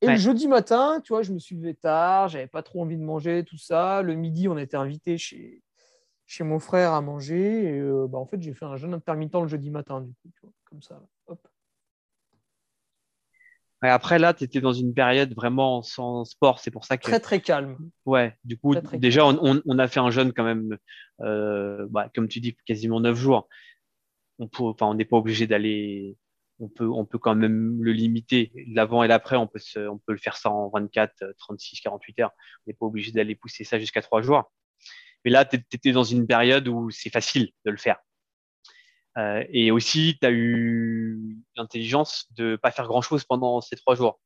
[0.01, 0.13] Et ouais.
[0.13, 3.03] le jeudi matin, tu vois, je me suis levé tard, j'avais pas trop envie de
[3.03, 4.03] manger, tout ça.
[4.03, 5.63] Le midi, on était invité chez,
[6.27, 7.65] chez mon frère à manger.
[7.65, 10.29] Et euh, bah, en fait, j'ai fait un jeûne intermittent le jeudi matin, du coup,
[10.35, 11.01] tu vois, comme ça.
[11.27, 11.49] Hop.
[13.83, 16.59] Ouais, après, là, tu étais dans une période vraiment sans sport.
[16.59, 17.05] C'est pour ça que.
[17.05, 17.79] Très, très calme.
[18.05, 20.77] Ouais, du coup, Très, très déjà, on, on, on a fait un jeûne quand même,
[21.21, 23.49] euh, bah, comme tu dis, quasiment neuf jours.
[24.39, 26.17] On n'est pas obligé d'aller
[26.61, 28.53] on peut, on peut quand même le limiter.
[28.69, 32.33] L'avant et l'après, on peut, on peut le faire ça en 24, 36, 48 heures.
[32.39, 34.53] On n'est pas obligé d'aller pousser ça jusqu'à trois jours.
[35.25, 37.99] Mais là, tu étais dans une période où c'est facile de le faire.
[39.17, 44.21] Euh, et aussi, tu as eu l'intelligence de pas faire grand-chose pendant ces trois jours.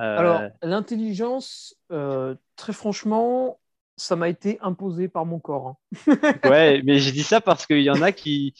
[0.00, 3.58] Euh, Alors, l'intelligence, euh, très franchement,
[3.96, 5.76] ça m'a été imposé par mon corps.
[6.06, 6.16] Hein.
[6.44, 8.54] ouais, mais j'ai dit ça parce qu'il y en a qui,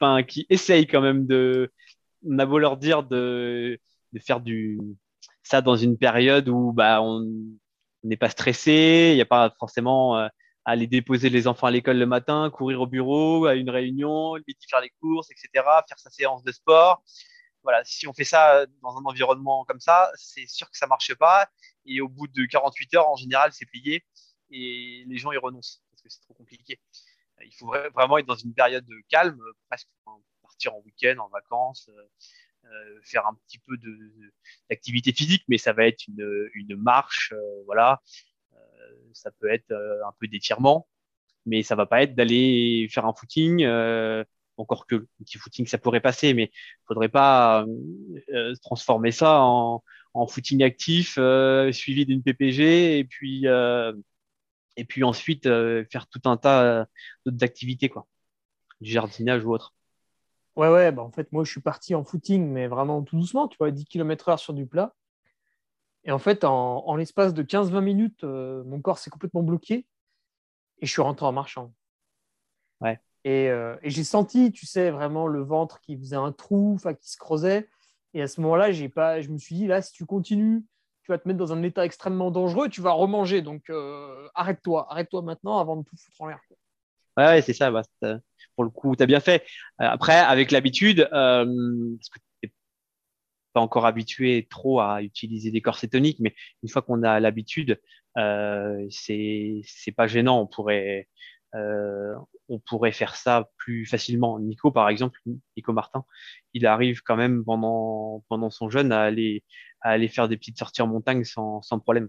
[0.00, 1.70] enfin, qui essayent quand même de.
[2.24, 3.78] On a beau leur dire de,
[4.20, 4.78] faire du
[5.42, 7.24] ça dans une période où bah, on
[8.02, 10.26] n'est pas stressé, il n'y a pas forcément euh,
[10.64, 14.34] à aller déposer les enfants à l'école le matin, courir au bureau, à une réunion,
[14.68, 17.02] faire les courses, etc., faire sa séance de sport
[17.66, 21.12] voilà, si on fait ça dans un environnement comme ça, c'est sûr que ça marche
[21.16, 21.48] pas.
[21.84, 24.04] Et au bout de 48 heures, en général, c'est plié
[24.50, 26.80] et les gens y renoncent parce que c'est trop compliqué.
[27.44, 29.88] Il faut vraiment être dans une période de calme, presque
[30.56, 32.02] partir en week-end, en vacances, euh,
[32.64, 33.76] euh, faire un petit peu
[34.70, 38.00] d'activité physique, mais ça va être une, marche, euh, voilà.
[39.12, 40.88] ça peut être un peu d'étirement,
[41.46, 43.66] mais ça va pas être d'aller faire un footing
[44.58, 46.50] encore que le petit footing ça pourrait passer, mais
[46.86, 47.66] faudrait pas
[48.62, 49.82] transformer ça en,
[50.28, 51.18] footing actif
[51.72, 53.46] suivi d'une PPG et puis
[54.76, 56.86] et puis ensuite faire tout un tas
[57.24, 58.06] d'autres activités quoi,
[58.80, 59.75] du jardinage ou autre.
[60.56, 63.46] Ouais ouais, bah en fait moi je suis parti en footing mais vraiment tout doucement,
[63.48, 64.94] tu vois, 10 km/h sur du plat.
[66.04, 69.86] Et en fait, en, en l'espace de 15-20 minutes, mon corps s'est complètement bloqué
[70.78, 71.72] et je suis rentré en marchant.
[72.80, 73.00] Ouais.
[73.26, 77.16] Euh, et, j'ai senti, tu sais, vraiment le ventre qui faisait un trou, qui se
[77.16, 77.68] creusait.
[78.14, 80.64] Et à ce moment-là, j'ai pas, je me suis dit, là, si tu continues,
[81.02, 83.42] tu vas te mettre dans un état extrêmement dangereux, tu vas remanger.
[83.42, 86.40] Donc, euh, arrête-toi, arrête-toi maintenant avant de tout foutre en l'air.
[87.16, 87.70] Ouais, c'est ça.
[87.70, 87.82] Bah,
[88.54, 89.44] pour le coup, tu as bien fait.
[89.80, 92.52] Euh, après, avec l'habitude, parce que tu
[93.52, 97.80] pas encore habitué trop à utiliser des corsets toniques, mais une fois qu'on a l'habitude,
[98.90, 100.40] c'est c'est pas gênant.
[100.40, 101.08] On pourrait
[101.56, 102.14] euh,
[102.48, 104.38] on pourrait faire ça plus facilement.
[104.38, 105.18] Nico, par exemple,
[105.56, 106.04] Nico Martin,
[106.52, 109.42] il arrive quand même pendant, pendant son jeûne à aller,
[109.80, 112.08] à aller faire des petites sorties en montagne sans, sans problème.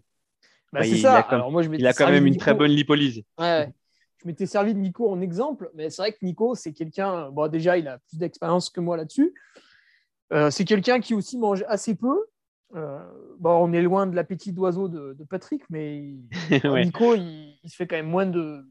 [0.73, 1.27] Bah, ça.
[1.73, 3.23] il a quand même une très bonne lipolyse.
[3.39, 3.69] Ouais,
[4.27, 7.77] m'étais servi de Nico en exemple, mais c'est vrai que Nico, c'est quelqu'un, bon, déjà,
[7.77, 9.33] il a plus d'expérience que moi là-dessus.
[10.33, 12.25] Euh, c'est quelqu'un qui aussi mange assez peu.
[12.75, 12.99] Euh,
[13.39, 16.15] bon, on est loin de l'appétit d'oiseau de, Patrick, mais
[16.51, 18.67] Nico, il, se fait quand même moins de,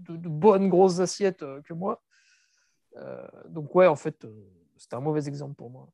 [0.00, 2.02] de, bonnes grosses assiettes euh, que moi.
[2.96, 4.26] Euh, donc ouais, en fait,
[4.76, 5.88] c'était un mauvais exemple pour moi.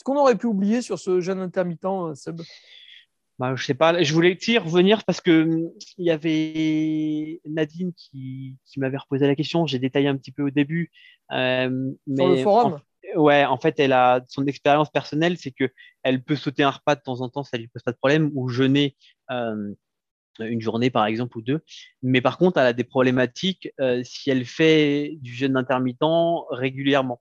[0.00, 2.40] Est-ce qu'on aurait pu oublier sur ce jeune intermittent, Seb?
[3.38, 7.92] Bah, je sais pas, je voulais y revenir parce que hum, il y avait Nadine
[7.92, 9.66] qui, qui m'avait reposé la question.
[9.66, 10.90] J'ai détaillé un petit peu au début.
[11.30, 12.80] sur le forum?
[13.14, 15.68] ouais, en fait, elle a son expérience personnelle, c'est que
[16.02, 18.30] elle peut sauter un repas de temps en temps, ça lui pose pas de problème,
[18.32, 18.96] ou jeûner
[19.30, 19.74] euh,
[20.38, 21.60] une journée par exemple ou deux.
[22.02, 26.00] Mais par contre, elle a des problématiques euh, si elle fait du jeûne intermittent
[26.52, 27.20] régulièrement.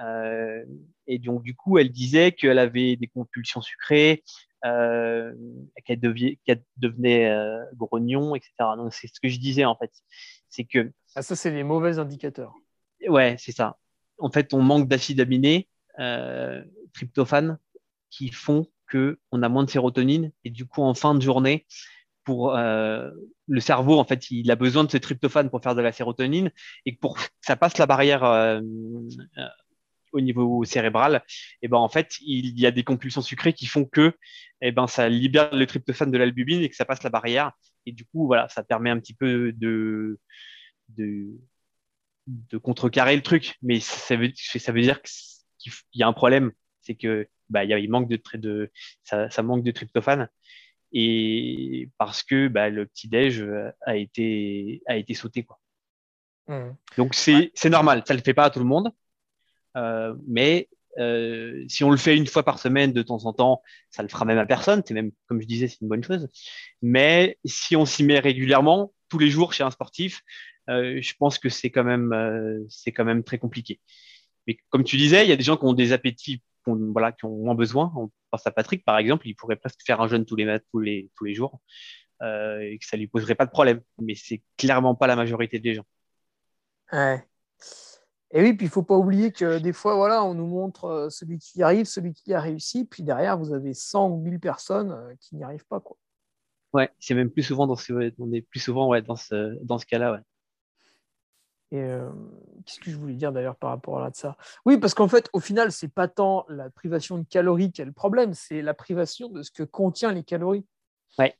[0.00, 0.64] Euh,
[1.06, 4.24] et donc du coup, elle disait qu'elle avait des compulsions sucrées,
[4.62, 6.00] qu'elle
[6.76, 7.30] devenait
[7.74, 8.52] grognon, etc.
[8.76, 9.92] Donc c'est ce que je disais en fait,
[10.48, 12.54] c'est que ah, ça c'est les mauvais indicateurs.
[13.06, 13.76] Ouais, c'est ça
[14.18, 17.58] en fait, on manque d'acides aminés, euh, tryptophane,
[18.10, 21.66] qui font que on a moins de sérotonine et du coup, en fin de journée,
[22.24, 23.10] pour euh,
[23.48, 26.50] le cerveau, en fait, il a besoin de ce tryptophane pour faire de la sérotonine
[26.86, 28.60] et pour que ça passe la barrière euh,
[29.38, 29.48] euh,
[30.14, 31.22] au niveau cérébral,
[31.60, 34.16] et ben en fait, il y a des compulsions sucrées qui font que,
[34.62, 37.52] et ben ça libère le tryptophane de l'albumine et que ça passe la barrière.
[37.86, 40.18] Et du coup, voilà, ça permet un petit peu de,
[40.96, 41.38] de
[42.26, 45.02] de contrecarrer le truc, mais ça veut, ça veut dire
[45.58, 48.70] qu'il y a un problème, c'est que bah, il, manque de, de
[49.02, 50.28] ça, ça, manque de tryptophane.
[50.92, 53.44] Et parce que bah, le petit déj
[53.84, 55.58] a été a été sauté quoi.
[56.46, 56.76] Mmh.
[56.96, 58.92] Donc c'est c'est normal, ça le fait pas à tout le monde, euh,
[60.26, 64.02] mais euh, si on le fait une fois par semaine de temps en temps, ça
[64.02, 64.82] le fera même à personne.
[64.86, 66.28] C'est même, comme je disais, c'est une bonne chose.
[66.82, 70.22] Mais si on s'y met régulièrement, tous les jours chez un sportif,
[70.70, 73.80] euh, je pense que c'est quand même euh, c'est quand même très compliqué.
[74.46, 76.92] Mais comme tu disais, il y a des gens qui ont des appétits, qui ont,
[76.92, 77.92] voilà, qui ont moins besoin.
[77.96, 80.80] On pense à Patrick, par exemple, il pourrait presque faire un jeûne tous les tous
[80.80, 81.60] les tous les jours
[82.22, 83.80] euh, et que ça lui poserait pas de problème.
[83.98, 85.86] Mais c'est clairement pas la majorité des gens.
[86.92, 87.24] Ouais.
[88.36, 91.38] Et oui, puis il faut pas oublier que des fois, voilà, on nous montre celui
[91.38, 95.16] qui y arrive, celui qui a réussi, puis derrière, vous avez 100 ou 1000 personnes
[95.20, 95.78] qui n'y arrivent pas.
[95.78, 95.96] Quoi.
[96.72, 99.78] Ouais, c'est même plus souvent dans ce, on est plus souvent ouais, dans ce, dans
[99.78, 100.14] ce cas-là.
[100.14, 100.18] Ouais.
[101.70, 102.10] Et euh,
[102.66, 104.36] qu'est-ce que je voulais dire d'ailleurs par rapport à ça?
[104.66, 107.84] Oui, parce qu'en fait, au final, c'est pas tant la privation de calories qui est
[107.84, 110.66] le problème, c'est la privation de ce que contient les calories.
[111.20, 111.38] Ouais.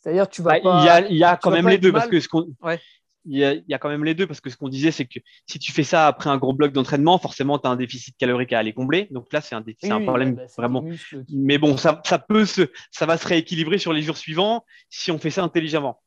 [0.00, 0.80] C'est-à-dire, tu vas pas.
[0.82, 2.48] Il y a, il y a quand même les deux, parce que ce qu'on.
[2.60, 2.80] Ouais
[3.24, 5.58] il y, a, quand même les deux parce que ce qu'on disait, c'est que si
[5.58, 8.58] tu fais ça après un gros bloc d'entraînement, forcément, tu as un déficit calorique à
[8.58, 9.06] aller combler.
[9.10, 10.84] Donc là, c'est un, un problème bah, vraiment.
[11.30, 15.10] Mais bon, ça, ça, peut se, ça va se rééquilibrer sur les jours suivants si
[15.12, 16.02] on fait ça intelligemment.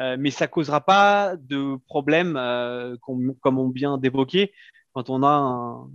[0.00, 4.52] Euh, mais ça causera pas de problème, euh, comme on vient d'évoquer,
[4.92, 5.88] quand on a un,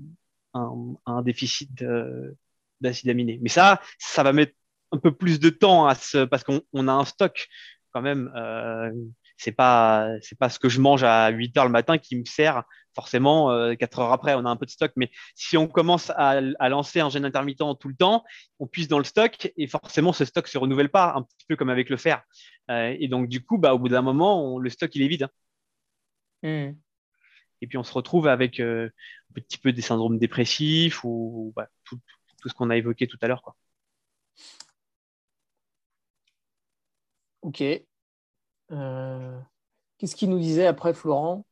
[0.54, 1.84] un, un déficit
[2.80, 3.40] d'acide aminé.
[3.42, 4.54] Mais ça, ça va mettre
[4.94, 7.48] un peu plus de temps à ce, parce qu'on a un stock
[7.92, 8.32] quand même.
[9.44, 12.16] Euh, c'est pas c'est pas ce que je mange à 8 heures le matin qui
[12.16, 12.64] me sert
[12.96, 16.10] forcément euh, 4 heures après on a un peu de stock mais si on commence
[16.12, 18.24] à, à, lancer un gène intermittent tout le temps
[18.60, 21.56] on puise dans le stock et forcément ce stock se renouvelle pas un petit peu
[21.56, 22.24] comme avec le fer
[22.70, 25.28] euh, et donc du coup bah au bout d'un moment le stock il est vide
[26.44, 26.70] hein.
[26.70, 26.76] hmm.
[27.62, 28.90] et puis on se retrouve avec euh,
[29.32, 32.00] un petit peu des syndromes dépressifs ou bah, tout,
[32.42, 33.56] tout, ce qu'on a évoqué tout à l'heure quoi
[37.42, 37.84] ok
[38.74, 39.40] euh,
[39.98, 41.46] qu'est-ce qu'il nous disait après, Florent?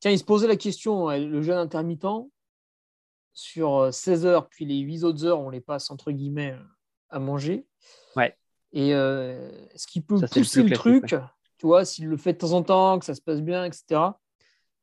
[0.00, 2.06] Tiens, il se posait la question, le jeûne intermittent,
[3.34, 6.56] sur 16 euh, heures, puis les 8 autres heures, on les passe entre guillemets
[7.08, 7.66] à manger.
[8.16, 8.36] Ouais.
[8.72, 11.14] Et euh, est-ce qu'il peut pousser le, truc
[11.58, 14.00] Tu vois, s'il le fait de temps en temps, que ça se passe bien, etc.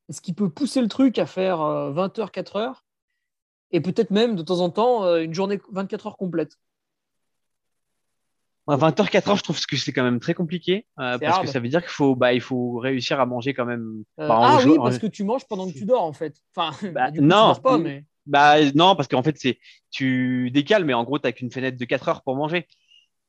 [0.07, 2.85] Est-ce qu'il peut pousser le truc à faire 20 heures, 4 heures?
[3.71, 6.57] Et peut-être même de temps en temps une journée 24 heures complète
[8.77, 11.69] 20h, 4h, je trouve que c'est quand même très compliqué euh, parce que ça veut
[11.69, 14.03] dire qu'il faut, bah, il faut réussir à manger quand même.
[14.19, 16.35] Euh, ah oui, parce que tu manges pendant que tu dors en fait.
[16.55, 18.05] Enfin, bah, non, pas, mais...
[18.25, 19.59] bah, non, parce qu'en fait, c'est
[19.91, 22.67] tu décales, mais en gros, tu n'as qu'une fenêtre de 4 heures pour manger.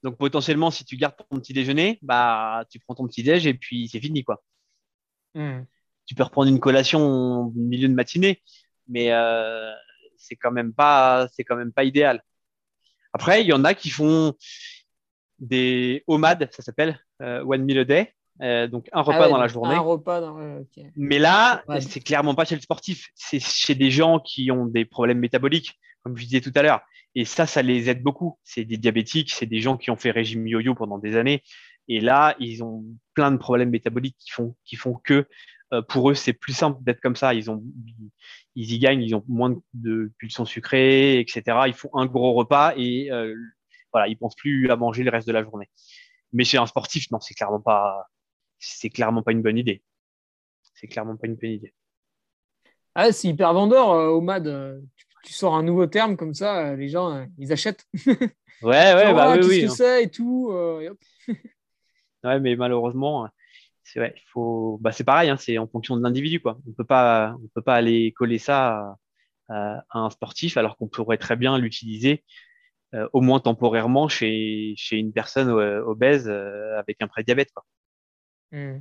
[0.03, 3.55] Donc potentiellement, si tu gardes ton petit déjeuner, bah, tu prends ton petit déj et
[3.55, 4.25] puis c'est fini.
[4.25, 4.43] quoi.
[5.35, 5.63] Hmm.
[6.07, 8.43] Tu peux reprendre une collation au milieu de matinée,
[8.89, 9.71] mais euh,
[10.17, 12.23] c'est quand même pas, c'est quand même pas idéal.
[13.13, 14.35] Après, il y en a qui font,
[15.41, 18.15] des OMAD, ça s'appelle euh, One Meal a Day.
[18.43, 19.75] Euh, donc un repas ah dans la journée.
[19.75, 20.39] Un repas dans...
[20.97, 23.09] Mais là, c'est clairement pas chez le sportif.
[23.15, 26.81] C'est chez des gens qui ont des problèmes métaboliques, comme je disais tout à l'heure.
[27.15, 28.39] Et ça, ça les aide beaucoup.
[28.45, 31.43] C'est des diabétiques, c'est des gens qui ont fait régime yo-yo pendant des années.
[31.89, 35.27] Et là, ils ont plein de problèmes métaboliques qui font, qui font que
[35.73, 37.35] euh, pour eux, c'est plus simple d'être comme ça.
[37.35, 37.63] Ils ont,
[38.55, 41.43] ils y gagnent, ils ont moins de pulsions sucrées, etc.
[41.67, 43.35] Ils font un gros repas et euh,
[43.93, 45.69] voilà, ils pensent plus à manger le reste de la journée.
[46.33, 48.07] Mais chez un sportif, non, c'est clairement pas,
[48.59, 49.83] c'est clairement pas une bonne idée.
[50.75, 51.75] C'est clairement pas une bonne idée.
[52.95, 54.47] Ah, c'est hyper vendeur, euh, Omad.
[54.47, 54.81] Euh,
[55.25, 57.87] tu, sors un nouveau terme comme ça, euh, les gens, ils achètent.
[58.63, 60.51] Ouais, ouais, bah oui, Qu'est-ce que c'est et tout.
[62.25, 63.27] ouais, mais malheureusement,
[63.83, 66.59] c'est ouais, faut, bah, c'est pareil, hein, c'est en fonction de l'individu, quoi.
[66.69, 68.99] On peut pas, on peut pas aller coller ça
[69.49, 72.23] à un sportif alors qu'on pourrait très bien l'utiliser
[72.93, 77.53] euh, au moins temporairement chez, chez une personne euh, obèse euh, avec un prédiabète.
[77.53, 77.65] Quoi.
[78.51, 78.81] Hmm.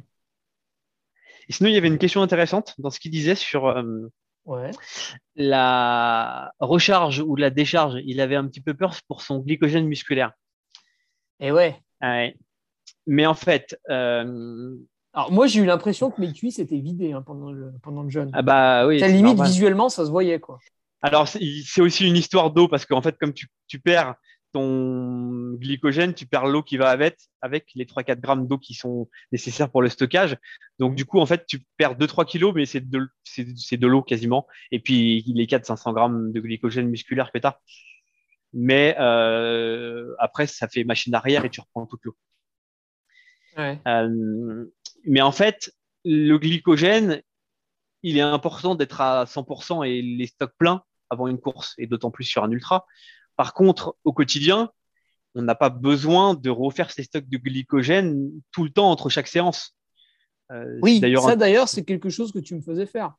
[1.48, 3.72] Et sinon, il y avait une question intéressante dans ce qu'il disait sur
[5.36, 8.02] la recharge ou la décharge.
[8.06, 10.32] Il avait un petit peu peur pour son glycogène musculaire.
[11.40, 11.80] Et ouais.
[13.08, 17.52] Mais en fait, alors moi j'ai eu l'impression que mes cuisses étaient vidées hein, pendant
[17.52, 18.30] le pendant le jeûne.
[18.34, 19.00] Ah bah oui.
[19.00, 20.60] limite visuellement ça se voyait quoi.
[21.02, 24.16] Alors, c'est aussi une histoire d'eau parce qu'en fait, comme tu, tu, perds
[24.52, 29.10] ton glycogène, tu perds l'eau qui va avec, avec les 3-4 grammes d'eau qui sont
[29.32, 30.38] nécessaires pour le stockage.
[30.78, 34.02] Donc, du coup, en fait, tu perds 2-3 kilos, mais c'est de, c'est, de l'eau
[34.02, 34.48] quasiment.
[34.72, 37.60] Et puis, les 400-500 grammes de glycogène musculaire que tu as.
[38.52, 42.18] Mais euh, après, ça fait machine arrière et tu reprends toute l'eau.
[43.58, 43.80] Ouais.
[43.88, 44.66] Euh,
[45.06, 45.72] mais en fait,
[46.04, 47.22] le glycogène,
[48.04, 52.12] il est important d'être à 100% et les stocks pleins avant une course, et d'autant
[52.12, 52.86] plus sur un ultra.
[53.36, 54.72] Par contre, au quotidien,
[55.36, 59.28] on n'a pas besoin de refaire ces stocks de glycogène tout le temps entre chaque
[59.28, 59.76] séance.
[60.52, 63.14] Euh, oui, ça d'ailleurs, c'est quelque chose que tu me faisais faire.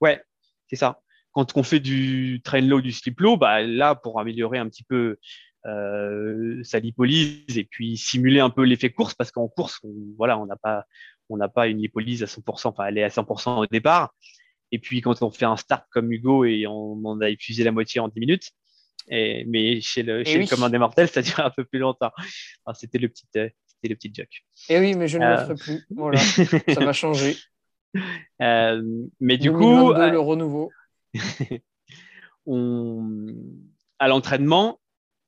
[0.00, 0.22] Ouais,
[0.68, 1.00] c'est ça.
[1.32, 4.84] Quand on fait du train low, du slip low, bah, là, pour améliorer un petit
[4.84, 5.18] peu
[5.66, 10.38] euh, sa lipolyse et puis simuler un peu l'effet course, parce qu'en course, on, voilà,
[10.38, 10.84] on n'a pas,
[11.28, 14.14] on n'a pas une lipolyse à 100%, enfin, elle est à 100% au départ.
[14.72, 17.72] Et puis, quand on fait un start comme Hugo et on, en a épuisé la
[17.72, 18.50] moitié en 10 minutes,
[19.08, 22.10] et, mais chez le, chez le commun des mortels, ça dure un peu plus longtemps.
[22.74, 24.44] C'était le petit, euh, c'était le petit joke.
[24.68, 25.42] Et oui, mais je ne le euh.
[25.42, 25.86] ferai plus.
[25.90, 27.36] Voilà, ça va changer.
[28.42, 28.82] Euh,
[29.20, 30.70] mais du coup, le renouveau.
[32.46, 33.26] on,
[33.98, 34.78] à l'entraînement,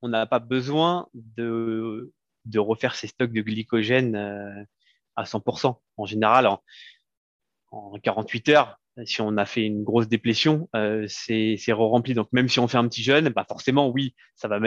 [0.02, 2.12] on n'a pas besoin de,
[2.44, 4.66] de refaire ses stocks de glycogène
[5.16, 5.78] à 100%.
[5.96, 6.46] En général,
[7.70, 12.14] en 48 heures, si on a fait une grosse déplétion, euh, c'est re-rempli.
[12.14, 14.58] Donc même si on fait un petit jeûne, bah forcément oui, ça va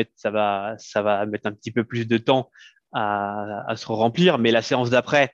[1.26, 2.50] mettre un petit peu plus de temps
[2.94, 4.38] à, se remplir.
[4.38, 5.34] Mais la séance d'après,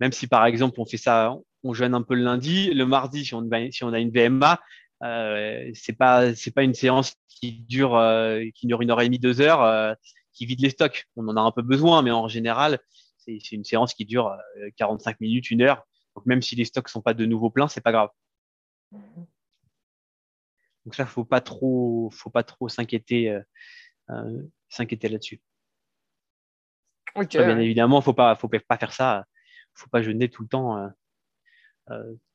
[0.00, 3.24] même si par exemple on fait ça, on jeûne un peu le lundi, le mardi
[3.24, 4.60] si on on a une VMA,
[5.02, 9.62] euh, c'est pas une séance qui dure euh, qui une heure et demie deux heures
[9.62, 9.94] euh,
[10.32, 11.06] qui vide les stocks.
[11.16, 12.78] On en a un peu besoin, mais en général
[13.18, 14.36] c'est une séance qui dure
[14.76, 15.84] 45 euh, minutes, une heure.
[16.16, 18.10] Donc même si les stocks sont pas de nouveau pleins, c'est pas grave.
[20.84, 23.42] Donc ça, faut pas trop, faut pas trop s'inquiéter, euh,
[24.10, 25.40] euh, s'inquiéter là-dessus.
[27.44, 29.26] bien évidemment, faut pas, faut pas faire ça.
[29.74, 30.90] Faut pas jeûner tout le temps,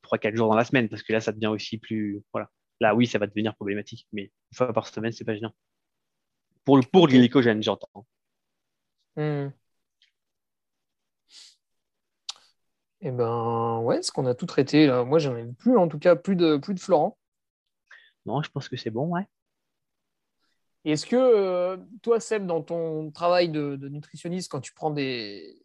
[0.01, 2.49] trois, quatre jours dans la semaine, parce que là, ça devient aussi plus, voilà.
[2.79, 5.53] Là, oui, ça va devenir problématique, mais une fois par semaine, c'est pas gênant.
[6.65, 8.05] Pour le pour glycogène, j'entends.
[13.01, 15.03] Eh ben ouais, ce qu'on a tout traité là.
[15.03, 17.17] Moi, j'en ai plus, en tout cas, plus de plus de Florent.
[18.25, 19.27] Non, je pense que c'est bon, ouais.
[20.85, 25.57] Est-ce que euh, toi, Seb, dans ton travail de, nutritionniste, quand tu prends des,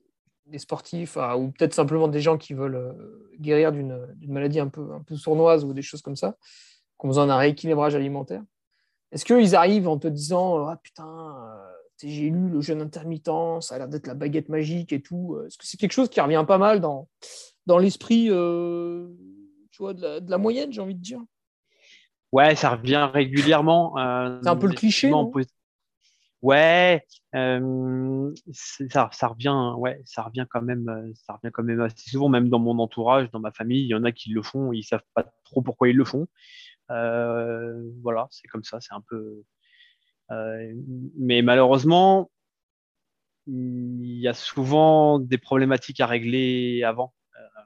[0.58, 5.02] sportifs ou peut-être simplement des gens qui veulent euh, guérir d'une maladie un peu, un
[5.02, 6.36] peu sournoise ou des choses comme ça,
[6.98, 8.42] qui ont besoin d'un rééquilibrage alimentaire,
[9.12, 13.74] est-ce qu'ils arrivent en te disant Ah putain, euh, j'ai lu le jeûne intermittent, ça
[13.74, 15.38] a l'air d'être la baguette magique et tout.
[15.46, 17.08] Est-ce que c'est quelque chose qui revient pas mal dans,
[17.66, 19.08] dans l'esprit euh,
[19.72, 21.20] tu vois, de, la, moyenne, j'ai envie de dire
[22.32, 23.98] Ouais, ça revient régulièrement.
[23.98, 25.12] Euh, c'est un peu le cliché.
[26.42, 32.10] Ouais, euh, ça, ça, revient, ouais, ça revient quand même, ça revient quand même assez
[32.10, 34.70] souvent, même dans mon entourage, dans ma famille, il y en a qui le font,
[34.72, 36.28] ils savent pas trop pourquoi ils le font.
[36.88, 39.44] voilà, c'est comme ça, c'est un peu, euh,
[40.30, 42.30] mais malheureusement,
[43.46, 47.14] il y a souvent des problématiques à régler avant.
[47.36, 47.62] Euh,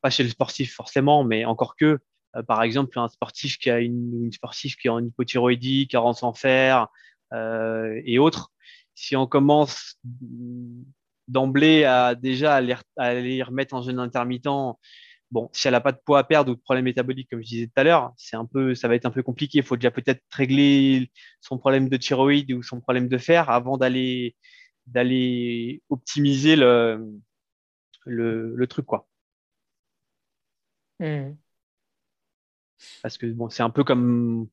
[0.00, 2.00] pas chez le sportif forcément, mais encore que,
[2.36, 6.22] euh, par exemple, un sportif qui a une, une sportive qui a une hypothyroïdie, carence
[6.22, 6.88] en fer
[8.04, 8.52] et autres,
[8.94, 9.98] si on commence
[11.26, 14.46] d'emblée à déjà aller, à les remettre en jeûne intermittent
[15.34, 17.48] Bon, si elle n'a pas de poids à perdre ou de problème métabolique, comme je
[17.48, 19.58] disais tout à l'heure, c'est un peu, ça va être un peu compliqué.
[19.58, 21.10] Il faut déjà peut-être régler
[21.40, 24.36] son problème de thyroïde ou son problème de fer avant d'aller
[24.86, 27.04] d'aller optimiser le,
[28.06, 29.08] le, truc, quoi.
[31.00, 31.34] Hmm.
[33.02, 34.48] Parce que bon, c'est un peu comme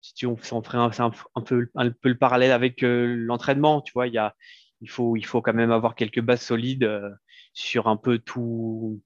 [0.00, 0.90] si tu, on, ferait un,
[1.34, 4.34] un, peu, un peu le parallèle avec euh, l'entraînement, tu vois, il y a,
[4.80, 7.10] il faut, il faut quand même avoir quelques bases solides euh,
[7.52, 9.02] sur un peu tout,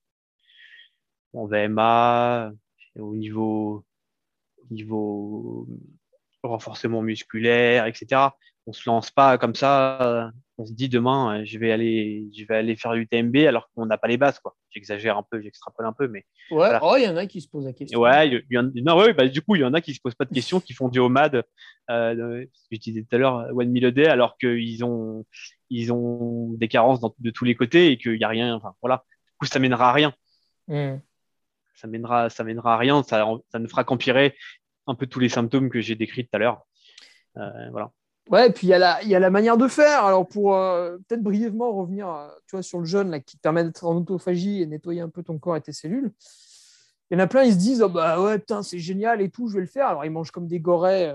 [1.32, 2.52] en VMA,
[2.98, 3.84] au niveau,
[4.70, 5.66] niveau
[6.42, 8.22] renforcement musculaire, etc.
[8.66, 10.32] On se lance pas comme ça.
[10.58, 13.86] On se dit demain, je vais aller, je vais aller faire du TMB alors qu'on
[13.86, 14.54] n'a pas les bases, quoi.
[14.70, 16.24] J'exagère un peu, j'extrapole un peu, mais.
[16.50, 18.00] Ouais, oh, il y en a qui se posent la question.
[18.00, 20.00] Ouais, il y, en, non, ouais, bah, du coup, il y en a qui se
[20.00, 21.42] posent pas de questions, qui font du homad,
[21.90, 25.24] euh, je disais tout à l'heure, one meal a day, alors qu'ils ont,
[25.70, 29.04] ils ont des carences de tous les côtés et qu'il n'y a rien, enfin, voilà.
[29.26, 30.14] Du coup, ça mènera à rien.
[30.68, 30.98] Hmm
[31.74, 34.34] ça mènera, ça mènera à rien, ça, ça ne fera qu'empirer
[34.86, 36.66] un peu tous les symptômes que j'ai décrits tout à l'heure.
[37.36, 37.90] Euh, voilà.
[38.30, 40.04] Ouais, et puis il y, a la, y a la manière de faire.
[40.04, 43.42] Alors, pour euh, peut-être brièvement revenir euh, tu vois, sur le jeûne là, qui te
[43.42, 46.12] permet d'être en autophagie et nettoyer un peu ton corps et tes cellules,
[47.10, 49.28] il y en a plein, ils se disent oh, bah ouais, putain, c'est génial et
[49.28, 49.88] tout, je vais le faire.
[49.88, 51.12] Alors, ils mangent comme des gorées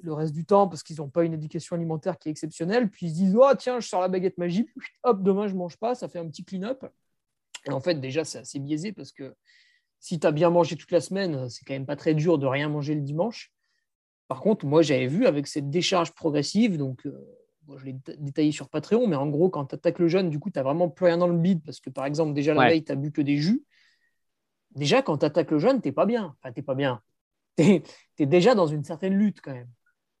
[0.00, 2.88] le reste du temps parce qu'ils n'ont pas une éducation alimentaire qui est exceptionnelle.
[2.88, 4.70] Puis ils se disent oh, tiens, je sors la baguette magique,
[5.02, 6.84] hop, demain, je mange pas, ça fait un petit clean-up.
[7.66, 9.34] Et en fait, déjà, c'est assez biaisé parce que
[10.00, 12.46] si tu as bien mangé toute la semaine, c'est quand même pas très dur de
[12.46, 13.52] rien manger le dimanche.
[14.28, 17.12] Par contre, moi, j'avais vu avec cette décharge progressive, donc euh,
[17.76, 20.50] je l'ai détaillé sur Patreon, mais en gros, quand tu attaques le jeûne, du coup,
[20.50, 22.84] tu n'as vraiment plus rien dans le bide parce que, par exemple, déjà la veille,
[22.84, 23.64] tu n'as bu que des jus.
[24.74, 26.36] Déjà, quand tu attaques le jeûne, tu n'es pas bien.
[26.38, 27.00] Enfin, tu pas bien.
[27.58, 27.82] Tu
[28.22, 29.68] es, déjà dans une certaine lutte quand même.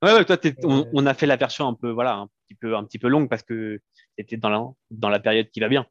[0.02, 2.84] Ouais, toi, on, on, a fait la version un peu, voilà, un petit peu, un
[2.84, 5.86] petit peu longue parce que tu étais dans la, dans la période qui va bien.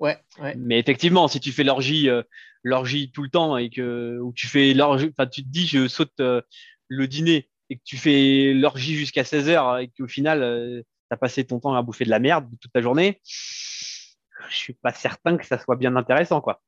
[0.00, 0.18] Ouais,
[0.56, 2.22] Mais effectivement, si tu fais l'orgie, euh,
[2.64, 5.88] l'orgie tout le temps et que ou tu fais l'orgie, enfin tu te dis je
[5.88, 6.40] saute euh,
[6.88, 11.14] le dîner et que tu fais l'orgie jusqu'à 16 heures et qu'au final euh, tu
[11.14, 14.94] as passé ton temps à bouffer de la merde toute ta journée, je suis pas
[14.94, 16.62] certain que ça soit bien intéressant quoi.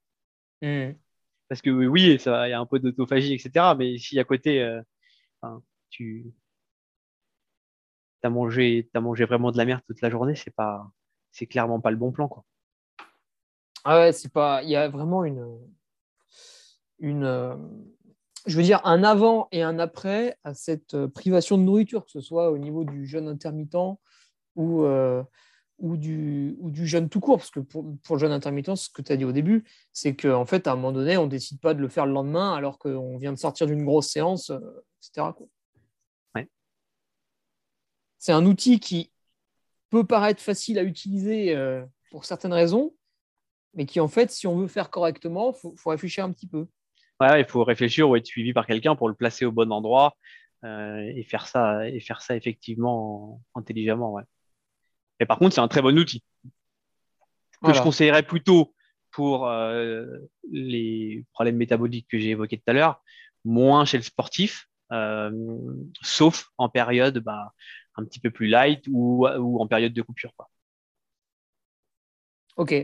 [0.60, 0.92] Mmh.
[1.48, 3.74] Parce que oui, ça, il y a un peu d'autophagie, etc.
[3.78, 4.66] Mais si à côté,
[5.90, 6.32] tu
[8.22, 10.90] as mangé, as mangé vraiment de la merde toute la journée, c'est pas,
[11.30, 12.44] c'est clairement pas le bon plan quoi.
[13.84, 14.62] Ah ouais, c'est pas.
[14.62, 15.46] Il y a vraiment une.
[16.98, 17.56] une euh,
[18.46, 22.10] je veux dire, un avant et un après à cette euh, privation de nourriture, que
[22.10, 23.98] ce soit au niveau du jeûne intermittent
[24.56, 25.22] ou, euh,
[25.78, 28.90] ou du, ou du jeûne tout court, parce que pour, pour le jeûne intermittent, ce
[28.90, 31.30] que tu as dit au début, c'est qu'en fait, à un moment donné, on ne
[31.30, 34.50] décide pas de le faire le lendemain alors qu'on vient de sortir d'une grosse séance,
[35.00, 35.28] etc.
[36.34, 36.48] Ouais.
[38.18, 39.12] C'est un outil qui
[39.92, 42.94] peut paraître facile à utiliser euh, pour certaines raisons,
[43.74, 46.46] mais qui, en fait, si on veut faire correctement, il faut, faut, réfléchir un petit
[46.46, 46.66] peu.
[47.20, 50.16] Ouais, il faut réfléchir ou être suivi par quelqu'un pour le placer au bon endroit
[50.64, 54.12] euh, et, faire ça, et faire ça effectivement intelligemment.
[54.12, 54.22] Ouais.
[55.20, 56.22] Mais par contre, c'est un très bon outil
[57.62, 57.78] que voilà.
[57.78, 58.74] je conseillerais plutôt
[59.12, 60.06] pour euh,
[60.50, 63.02] les problèmes métaboliques que j'ai évoqués tout à l'heure,
[63.44, 65.30] moins chez le sportif, euh,
[66.00, 67.52] sauf en période bah,
[67.96, 70.34] un petit peu plus light ou, ou en période de coupure.
[70.36, 70.50] Quoi.
[72.56, 72.74] Ok.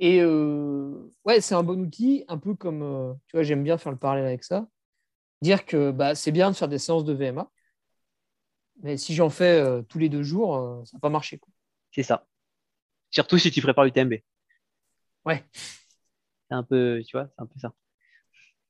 [0.00, 3.76] Et euh, ouais, c'est un bon outil, un peu comme, euh, tu vois, j'aime bien
[3.76, 4.66] faire le parallèle avec ça.
[5.42, 7.50] Dire que bah, c'est bien de faire des séances de VMA,
[8.82, 11.38] mais si j'en fais euh, tous les deux jours, ça va pas marcher.
[11.92, 12.26] C'est ça.
[13.10, 14.14] Surtout si tu prépares l'UTMB.
[15.26, 15.44] Ouais.
[15.52, 17.74] C'est un peu, tu vois, c'est un peu ça.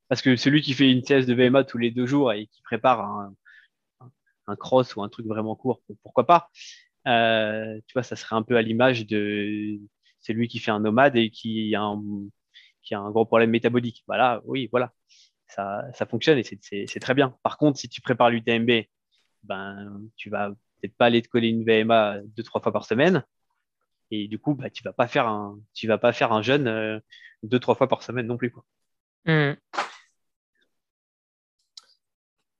[0.08, 2.60] Parce que celui qui fait une séance de VMA tous les deux jours et qui
[2.62, 3.34] prépare un,
[4.48, 6.50] un cross ou un truc vraiment court, pourquoi pas
[7.04, 9.78] Tu vois, ça serait un peu à l'image de
[10.20, 12.02] celui qui fait un nomade et qui a un,
[12.82, 14.04] qui a un gros problème métabolique.
[14.06, 14.92] Voilà, oui, voilà.
[15.48, 17.36] Ça, ça fonctionne et c'est très bien.
[17.42, 18.86] Par contre, si tu prépares l'UTMB,
[19.42, 23.24] ben, tu vas peut-être pas aller te coller une VMA deux, trois fois par semaine.
[24.10, 26.68] Et du coup, bah, tu vas pas faire un, tu vas pas faire un jeûne
[26.68, 26.98] euh,
[27.42, 28.64] deux, trois fois par semaine non plus, quoi.
[29.26, 29.54] Mmh.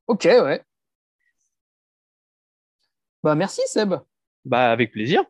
[0.07, 0.65] Ok, ouais.
[3.23, 3.95] Bah, merci, Seb.
[4.45, 5.25] Bah, avec plaisir.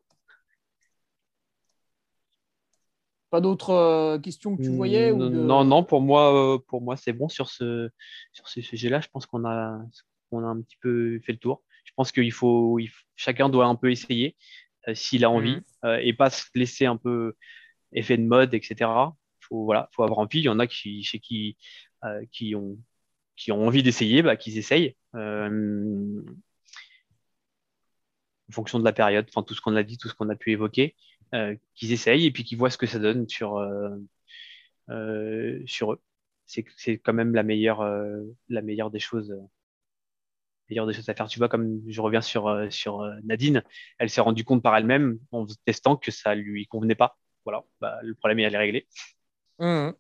[3.31, 5.37] Pas d'autres euh, questions que tu voyais non, ou de...
[5.37, 7.89] non, non, pour moi, euh, pour moi, c'est bon sur ce,
[8.33, 9.01] sur ce sujet-là.
[9.01, 9.81] Je pense qu'on a,
[10.33, 11.62] on a un petit peu fait le tour.
[11.85, 14.37] Je pense qu'il faut, il faut chacun doit un peu essayer
[14.89, 16.01] euh, s'il a envie Mhm.
[16.03, 17.35] et pas se laisser un peu
[17.93, 18.91] effet de mode, etc.
[19.41, 20.41] Faut, voilà, faut avoir envie.
[20.41, 21.57] Il y en a qui, chez qui,
[22.05, 22.78] euh, qui ont,
[23.37, 24.97] qui ont envie d'essayer, bah, qu'ils essayent.
[25.14, 26.22] Euh,
[28.49, 30.35] en fonction de la période, enfin tout ce qu'on a dit, tout ce qu'on a
[30.37, 31.09] pu évoquer, euh,
[31.74, 33.91] qu'ils essayent et puis qu'ils voient ce que ça donne sur, euh,
[34.91, 36.01] euh, sur eux.
[36.47, 39.41] C'est quand même la meilleure, euh, la meilleure des choses, euh,
[40.68, 41.28] des choses à faire.
[41.28, 43.62] Tu vois, comme je reviens sur, euh, sur euh, Nadine,
[43.99, 47.18] elle s'est rendue compte par elle-même en testant que ça lui convenait pas.
[47.45, 48.87] Voilà, bah, le problème est réglé.
[49.59, 49.95] Mhm.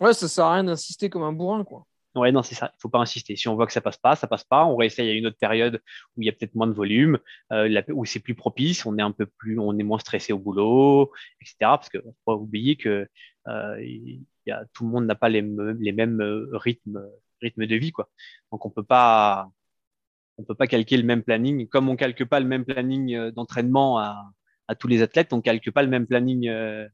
[0.00, 1.86] Ouais, ça sert à rien d'insister comme un bourrin, quoi.
[2.16, 2.72] Ouais, non, c'est ça.
[2.76, 3.36] Il faut pas insister.
[3.36, 4.64] Si on voit que ça passe pas, ça passe pas.
[4.66, 5.80] On réessaye à une autre période
[6.16, 7.18] où il y a peut-être moins de volume,
[7.52, 10.32] euh, la- où c'est plus propice, on est un peu plus, on est moins stressé
[10.32, 11.78] au boulot, etc.
[11.78, 13.06] Parce que faut pas oublier que
[13.48, 13.80] euh,
[14.46, 17.00] y a, tout le monde n'a pas les, me- les mêmes euh, rythmes,
[17.42, 18.10] rythmes de vie, quoi.
[18.50, 19.48] Donc on peut pas,
[20.38, 21.68] on peut pas calquer le même planning.
[21.68, 24.32] Comme on calque pas le même planning euh, d'entraînement à,
[24.68, 26.88] à tous les athlètes, on calque pas le même planning euh,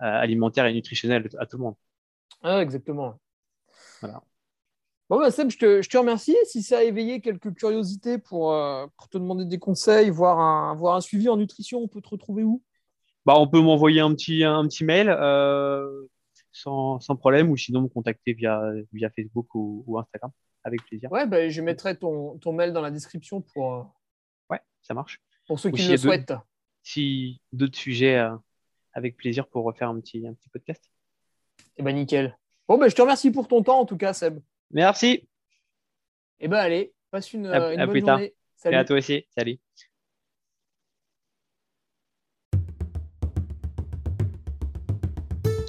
[0.00, 1.76] alimentaire et nutritionnel à tout le monde.
[2.42, 3.20] Ah, exactement.
[4.02, 4.22] Voilà.
[5.10, 6.36] Bon, bah, Seb, je te, je te remercie.
[6.46, 10.74] Si ça a éveillé quelques curiosités pour, euh, pour te demander des conseils, voir un,
[10.74, 12.62] voir un suivi en nutrition, on peut te retrouver où?
[13.26, 16.06] Bah, on peut m'envoyer un petit, un petit mail euh,
[16.52, 20.30] sans, sans problème ou sinon me contacter via, via Facebook ou, ou Instagram
[20.62, 21.12] avec plaisir.
[21.12, 23.82] Ouais, bah, je mettrai ton, ton mail dans la description pour, euh,
[24.50, 25.20] Ouais, ça marche.
[25.46, 26.32] pour ceux qui le souhaitent.
[26.82, 28.22] Si d'autres sujets,
[28.92, 30.90] avec plaisir pour refaire un petit, un petit podcast.
[31.76, 32.36] Eh ben, nickel.
[32.68, 34.38] Bon, bah, je te remercie pour ton temps, en tout cas, Seb.
[34.70, 35.28] Merci
[36.40, 38.18] Eh ben, allez, passe une, À- une à bonne plus tard.
[38.18, 38.26] journée.
[38.32, 38.76] et Salut.
[38.76, 39.26] à toi aussi.
[39.36, 39.58] Salut.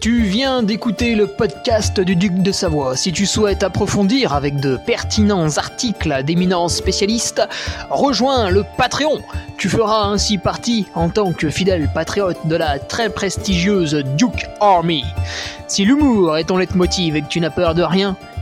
[0.01, 2.95] Tu viens d'écouter le podcast du Duc de Savoie.
[2.95, 7.41] Si tu souhaites approfondir avec de pertinents articles d'éminents spécialistes,
[7.89, 9.21] rejoins le Patreon.
[9.57, 15.03] Tu feras ainsi partie en tant que fidèle patriote de la très prestigieuse Duke Army.
[15.67, 18.15] Si l'humour est ton leitmotiv et que tu n'as peur de rien,